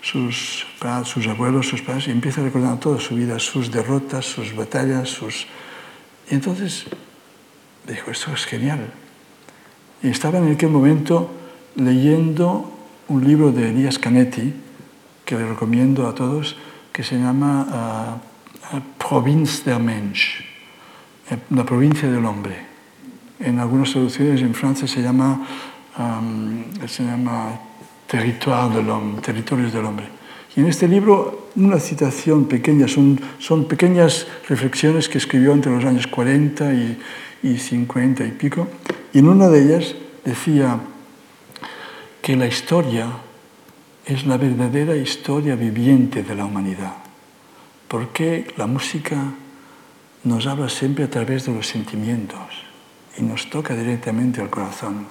[0.01, 0.65] sus,
[1.05, 5.47] sus abuelos, sus padres, y empieza recordando toda su vida, sus derrotas, sus batallas, sus...
[6.31, 6.87] Y entonces
[7.87, 8.91] dijo, esto es genial.
[10.03, 11.31] Y estaba en aquel momento
[11.77, 12.73] leyendo
[13.09, 14.55] un libro de Elías Canetti,
[15.31, 16.57] que le recomiendo a todos,
[16.93, 18.19] que se llama
[18.75, 20.43] uh, Province der Mensch,
[21.31, 22.57] eh, la provincia del hombre.
[23.39, 25.47] En algunas traducciones en Francia se llama,
[25.97, 27.61] um, se llama
[28.09, 30.09] Territoire de l'homme, Territorios del hombre.
[30.57, 35.85] Y en este libro, una citación pequeña, son, son pequeñas reflexiones que escribió entre los
[35.85, 36.99] años 40 y,
[37.45, 38.67] y 50 y pico,
[39.13, 40.81] y en una de ellas decía
[42.21, 43.30] que la historia
[44.11, 46.97] es la verdadera historia viviente de la humanidad.
[47.87, 49.35] Porque la música
[50.25, 52.41] nos habla siempre a través de los sentimientos
[53.17, 55.07] y nos toca directamente al corazón.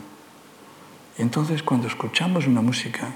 [1.18, 3.14] Y entonces cuando escuchamos una música,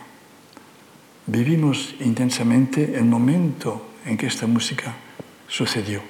[1.27, 4.95] vivimos intensamente el momento en que esta música
[5.49, 6.01] sucedió.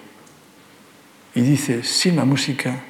[1.33, 2.83] Y dice, sin la música,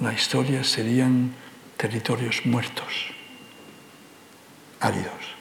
[0.00, 1.32] la historia serían
[1.76, 3.12] territorios muertos,
[4.80, 5.31] áridos.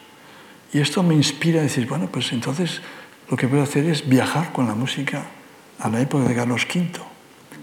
[0.74, 2.82] Y esto me inspira a decir, bueno, pues entonces
[3.30, 5.26] lo que puedo hacer es viajar con la música
[5.80, 6.92] a la época de Carlos V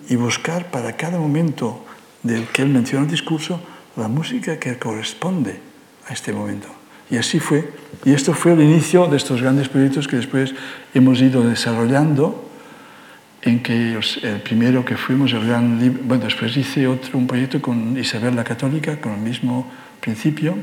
[0.08, 1.84] y buscar para cada momento
[2.22, 3.60] del que él menciona el discurso
[3.96, 5.60] la música que corresponde
[6.06, 6.68] a este momento.
[7.10, 7.72] Y así fue.
[8.04, 10.54] Y esto fue el inicio de estos grandes proyectos que después
[10.94, 12.44] hemos ido desarrollando,
[13.42, 17.96] en que el primero que fuimos, el gran bueno, después hice otro, un proyecto con
[17.96, 20.56] Isabel la Católica, con el mismo principio,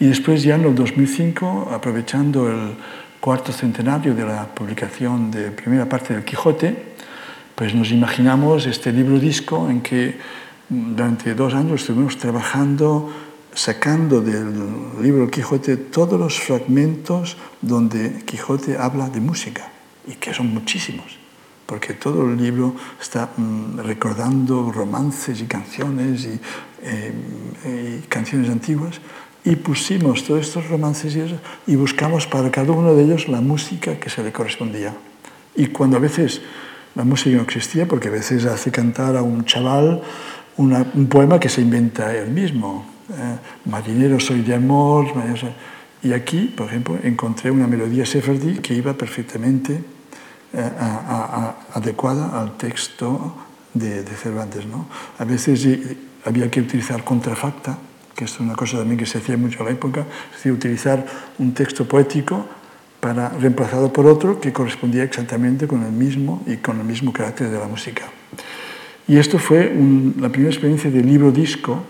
[0.00, 2.76] y después ya en el 2005, aprovechando el
[3.20, 6.94] cuarto centenario de la publicación de primera parte del Quijote,
[7.54, 10.18] pues nos imaginamos este libro disco en que
[10.68, 13.12] durante dos años estuvimos trabajando,
[13.54, 19.70] sacando del libro Quijote todos los fragmentos donde Quijote habla de música,
[20.06, 21.18] y que son muchísimos,
[21.66, 26.40] porque todo el libro está mm, recordando romances y canciones y,
[26.82, 29.00] eh, y canciones antiguas,
[29.44, 31.16] y pusimos todos estos romances
[31.66, 34.94] y, buscamos para cada uno de ellos la música que se le correspondía.
[35.54, 36.40] Y cuando a veces
[36.94, 40.02] la música no existía, porque a veces hace cantar a un chaval
[40.56, 42.86] un poema que se inventa él mismo.
[43.10, 43.36] Eh,
[43.66, 45.06] marinero soy de amor.
[46.02, 49.82] Y aquí, por ejemplo, encontré una melodía sefardí que iba perfectamente
[50.52, 50.70] eh,
[51.74, 53.34] adecuada al texto
[53.74, 54.64] de, de Cervantes.
[54.64, 54.86] ¿no?
[55.18, 55.66] A veces
[56.24, 57.76] había que utilizar contrafacta
[58.14, 61.04] que es una cosa también que se hacía mucho en la época, es decir, utilizar
[61.38, 62.46] un texto poético
[63.00, 67.50] para, reemplazado por otro que correspondía exactamente con el mismo y con el mismo carácter
[67.50, 68.04] de la música.
[69.06, 69.64] Y esto fue
[70.18, 71.82] la primera experiencia de libro disco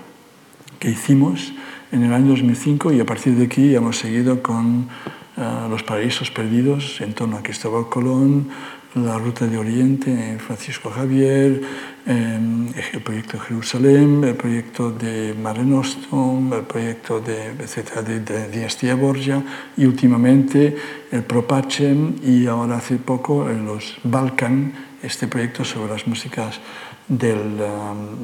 [0.81, 1.53] que hicimos
[1.93, 4.89] en el año 2005 y a partir de aquí hemos seguido con
[5.37, 8.49] uh, Los Paraísos Perdidos en torno a Cristóbal Colón,
[8.95, 11.61] la Ruta de Oriente, Francisco Javier,
[12.07, 19.43] el proyecto Jerusalén, el proyecto de Mare Nostrum, el proyecto de, de, de Dinastía Borgia
[19.77, 20.77] y últimamente
[21.11, 24.73] el Propacem y ahora hace poco en los Balkan,
[25.03, 26.61] este proyecto sobre las músicas
[27.09, 27.59] del,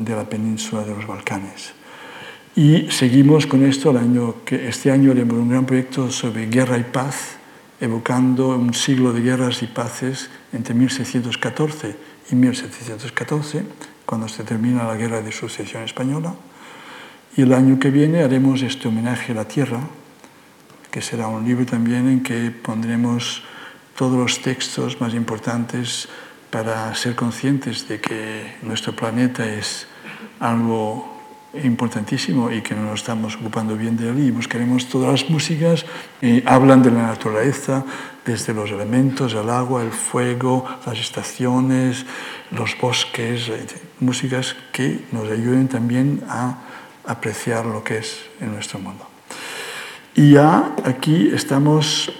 [0.05, 1.73] de la península de los Balcanes.
[2.55, 6.79] Y seguimos con esto el año que este año haremos un gran proyecto sobre guerra
[6.79, 7.40] y paz
[7.81, 11.97] evocando un siglo de guerras y paces entre 1614
[12.31, 13.65] y 1714,
[14.05, 16.35] cuando se termina la guerra de sucesión española.
[17.37, 19.81] Y el año que viene haremos este homenaje a la tierra,
[20.91, 23.43] que será un libro también en que pondremos
[23.97, 26.09] todos los textos más importantes
[26.51, 29.87] para ser conscientes de que nuestro planeta es
[30.41, 31.10] algo
[31.55, 35.85] importantísimo y que no nos estamos ocupando bien de él y buscaremos todas las músicas
[36.21, 37.85] que hablan de la naturaleza,
[38.25, 42.07] desde los elementos, el agua, el fuego, las estaciones,
[42.53, 43.67] los bosques, eh,
[43.99, 46.59] músicas que nos ayuden también a
[47.07, 49.07] apreciar lo que es en nuestro mundo.
[50.15, 52.13] Y ya aquí estamos,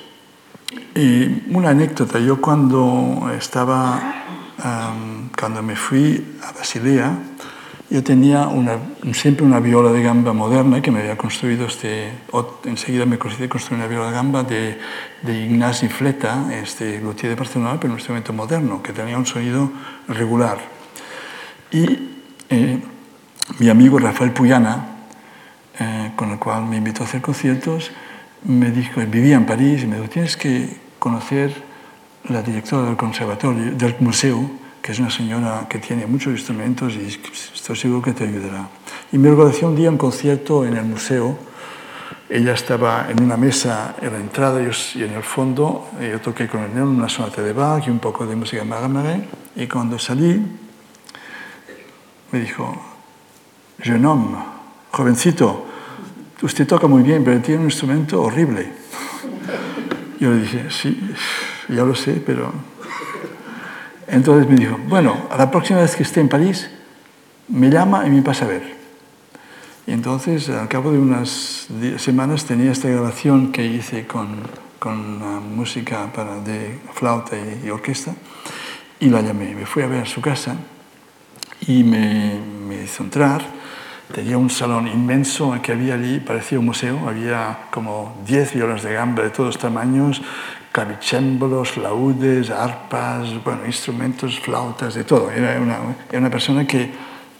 [0.95, 4.17] eh, una anécdota, yo cuando estaba,
[5.39, 7.30] cuando me fui a Basilea,
[7.91, 8.79] yo tenía una,
[9.13, 12.13] siempre una viola de gamba moderna que me había construido, este,
[12.65, 14.79] enseguida me conseguí construir una viola de gamba de,
[15.23, 19.73] de Ignasi Fleta, este luthier de Barcelona, pero un instrumento moderno, que tenía un sonido
[20.07, 20.59] regular.
[21.73, 21.85] Y
[22.49, 22.81] eh,
[23.59, 24.87] mi amigo Rafael Puyana,
[25.81, 27.91] eh, con el cual me invitó a hacer conciertos,
[28.45, 31.53] me dijo, vivía en París, y me dijo, tienes que conocer
[32.29, 34.49] la directora del conservatorio, del museo,
[34.83, 37.07] que es una señora que tiene muchos instrumentos y
[37.55, 38.69] estoy seguro que te ayudará.
[39.13, 41.39] Y me organizó un día un concierto en el museo.
[42.29, 45.89] Ella estaba en una mesa en la entrada y en el fondo.
[46.01, 49.23] Yo toqué con el una sonata de Bach y un poco de música Maramare.
[49.57, 50.41] Y cuando salí,
[52.31, 52.73] me dijo,
[53.81, 54.39] jeune homme,
[54.93, 55.67] jovencito,
[56.43, 58.73] usted toca muy bien, pero tiene un instrumento horrible.
[60.21, 61.15] Yo le dije, sí,
[61.69, 62.70] ya lo sé, pero
[64.11, 66.71] entonces me dijo, bueno, a la próxima vez que esté en París,
[67.49, 68.81] me llama y me pasa a ver.
[69.87, 74.43] Y entonces, al cabo de unas semanas, tenía esta grabación que hice con,
[74.79, 78.15] con música para, de flauta y, orquesta,
[79.01, 79.55] y la llamé.
[79.55, 80.57] Me fui a ver a su casa
[81.67, 82.39] y me,
[82.69, 83.43] me hizo entrar.
[84.13, 88.93] Tenía un salón inmenso que había allí, parecía un museo, había como 10 violas de
[88.93, 90.21] gamba de todos tamaños,
[90.81, 95.31] clavicémbolos, laudes, arpas, bueno, instrumentos, flautas, de todo.
[95.31, 95.79] Era una,
[96.09, 96.91] era una persona que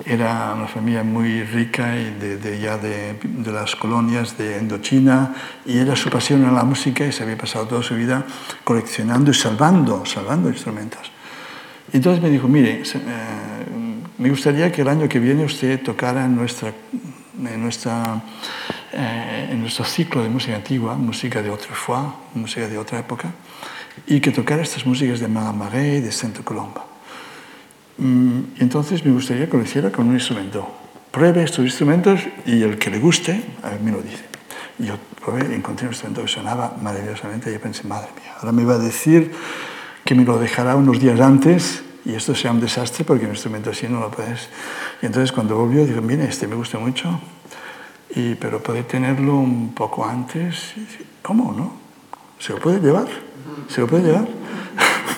[0.05, 5.35] era una familia muy rica y de, ya de, de, las colonias de Indochina
[5.67, 8.25] y era su pasión en la música y se había pasado toda su vida
[8.65, 11.11] coleccionando y salvando, salvando instrumentos.
[11.93, 12.99] Y entonces me dijo, mire, eh,
[14.19, 16.73] me gustaría que el año que viene usted tocara en nuestra
[17.47, 18.23] en, nuestra,
[18.93, 23.33] eh, en nuestro ciclo de música antigua, música de otra fois, música de otra época,
[24.07, 26.85] y que tocara estas músicas de Marais y de Sainte Colomba.
[27.99, 30.67] Mm, entonces me gustaría que lo hiciera con un instrumento.
[31.11, 34.25] Pruebe estos instrumentos y el que le guste, a mí lo dice.
[34.79, 38.65] Y yo probé, encontré un instrumento que sonaba maravillosamente y pensé, madre mía, ahora me
[38.65, 39.33] va a decir
[40.05, 43.71] que me lo dejará unos días antes y esto sea un desastre porque un instrumento
[43.71, 44.49] así no lo puedes.
[45.03, 47.21] Y entonces cuando volvió dijo, mire, este me gusta mucho,
[48.15, 50.75] y, pero puede tenerlo un poco antes.
[51.23, 51.73] ¿Cómo, no?
[52.39, 53.07] ¿Se lo puede llevar?
[53.69, 54.27] ¿Se lo puede llevar?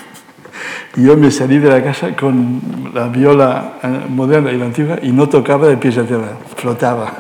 [0.97, 5.13] yo me salí de la casa con la viola eh, moderna y la antigua y
[5.13, 7.15] no tocaba de pies a tierra, flotaba.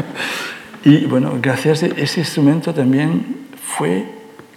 [0.84, 4.06] y bueno, gracias a ese instrumento también fue,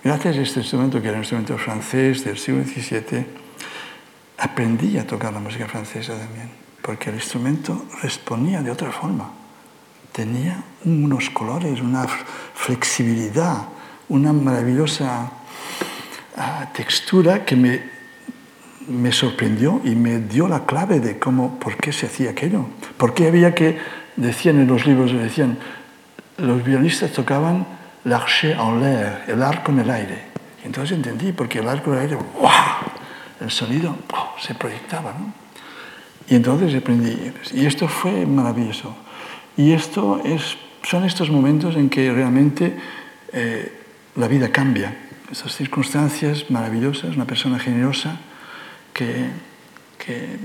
[0.04, 3.26] gracias a este instrumento que era un instrumento francés del siglo XVII,
[4.38, 6.50] aprendí a tocar la música francesa también,
[6.82, 9.43] porque el instrumento respondía de otra forma.
[10.14, 12.06] Tenía unos colores, una
[12.54, 13.64] flexibilidad,
[14.10, 15.32] una maravillosa
[16.38, 17.82] ah, textura que me,
[18.88, 22.68] me sorprendió y me dio la clave de cómo, por qué se hacía aquello.
[22.96, 23.80] Por qué había que,
[24.16, 25.58] decían en los libros, decían,
[26.38, 27.66] los violinistas tocaban
[28.06, 30.26] l'arche en l'air, el arco en el aire.
[30.64, 32.18] Y entonces entendí, porque el arco en el aire,
[33.42, 33.96] el sonido
[34.40, 35.14] se proyectaba.
[36.28, 37.34] Y entonces aprendí.
[37.54, 38.96] Y esto fue maravilloso.
[39.58, 42.76] Y esto es, son estos momentos en que realmente
[43.32, 43.72] eh,
[44.16, 44.96] la vida cambia.
[45.32, 48.20] Estas circunstancias maravillosas, una persona generosa
[48.94, 49.28] que,
[49.98, 50.38] que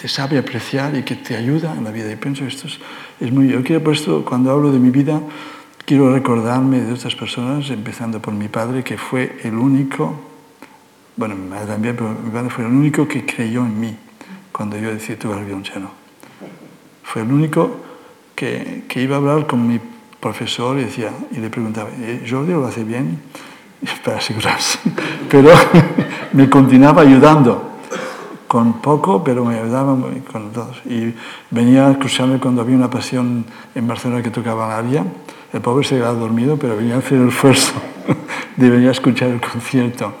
[0.00, 2.10] te sabe apreciar y que te ayuda en la vida.
[2.10, 2.68] Y pienso esto
[3.20, 3.48] es, muy...
[3.48, 5.20] Yo quiero por esto, cuando hablo de mi vida,
[5.84, 10.34] quiero recordarme de otras personas, empezando por mi padre, que fue el único
[11.16, 13.96] bueno, mi madre también, pero mi padre fue el único que creyó en mí
[14.50, 16.03] cuando yo decidí tocar el violonchelo.
[17.04, 17.76] Fue el único
[18.34, 19.80] que, que, iba a hablar con mi
[20.18, 23.20] profesor y, decía, y le preguntaba, eh, ¿Jordi lo hace bien?
[24.04, 24.78] Para asegurarse.
[25.30, 25.50] Pero
[26.32, 27.70] me continuaba ayudando,
[28.54, 29.96] con poco, pero me ayudaba
[30.30, 30.80] con todos.
[30.86, 31.12] Y
[31.50, 33.44] venía a escucharme cuando había una pasión
[33.74, 35.04] en Barcelona que tocaba la aria.
[35.52, 37.72] El pobre se quedaba dormido, pero venía a hacer el esfuerzo
[38.56, 40.12] de venir a escuchar el concierto.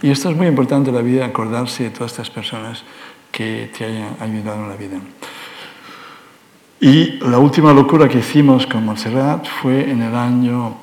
[0.00, 2.84] Y esto es muy importante en la vida, acordarse de todas estas personas
[3.30, 4.98] que te hayan ayudado en la vida.
[6.80, 10.76] Y la última locura que hicimos con Montserrat fue en el año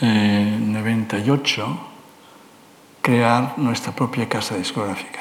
[0.00, 1.92] 98 eh,
[3.00, 5.20] crear nuestra propia casa discográfica.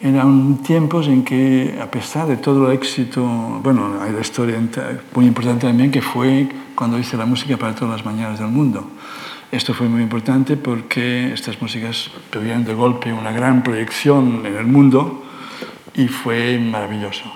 [0.00, 3.22] Eran tiempos en que, a pesar de todo el éxito,
[3.62, 4.58] bueno, hay la historia
[5.14, 8.88] muy importante también que fue cuando hice la música para todas las mañanas del mundo.
[9.52, 14.66] Esto fue muy importante porque estas músicas tuvieron de golpe una gran proyección en el
[14.66, 15.24] mundo
[15.94, 17.30] y fue maravilloso.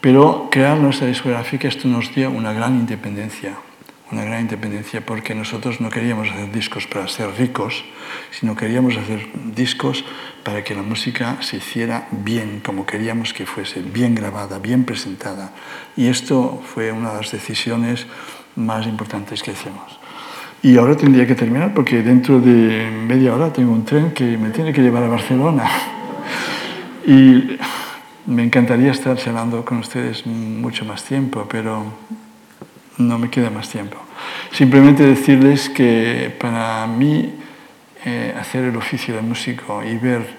[0.00, 3.58] Pero crear nuestra discográfica esto nos dio una gran independencia,
[4.12, 7.84] una gran independencia porque nosotros no queríamos hacer discos para ser ricos,
[8.30, 9.26] sino queríamos hacer
[9.56, 10.04] discos
[10.44, 15.52] para que la música se hiciera bien, como queríamos que fuese, bien grabada, bien presentada.
[15.96, 18.06] Y esto fue una de las decisiones
[18.54, 19.98] más importantes que hicimos.
[20.62, 24.50] Y ahora tendría que terminar porque dentro de media hora tengo un tren que me
[24.50, 25.64] tiene que llevar a Barcelona.
[27.06, 27.56] Y
[28.28, 31.82] me encantaría estar charlando con ustedes mucho más tiempo, pero
[32.98, 33.96] no me queda más tiempo.
[34.52, 37.32] Simplemente decirles que para mí
[38.04, 40.36] eh, hacer el oficio de músico y ver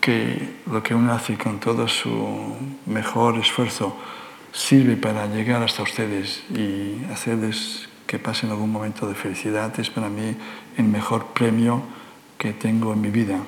[0.00, 3.96] que lo que uno hace con todo su mejor esfuerzo
[4.52, 10.10] sirve para llegar hasta ustedes y hacerles que pasen algún momento de felicidad es para
[10.10, 10.36] mí
[10.76, 11.82] el mejor premio
[12.36, 13.38] que tengo en mi vida.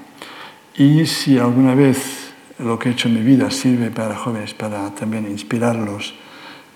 [0.79, 2.26] Y si alguna vez
[2.59, 6.15] lo que he hecho en mi vida sirve para jóvenes, para también inspirarlos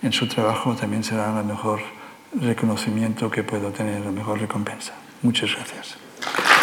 [0.02, 1.80] en su trabajo, también será el mejor
[2.40, 4.94] reconocimiento que puedo tener, la mejor recompensa.
[5.22, 6.59] Muchas gracias.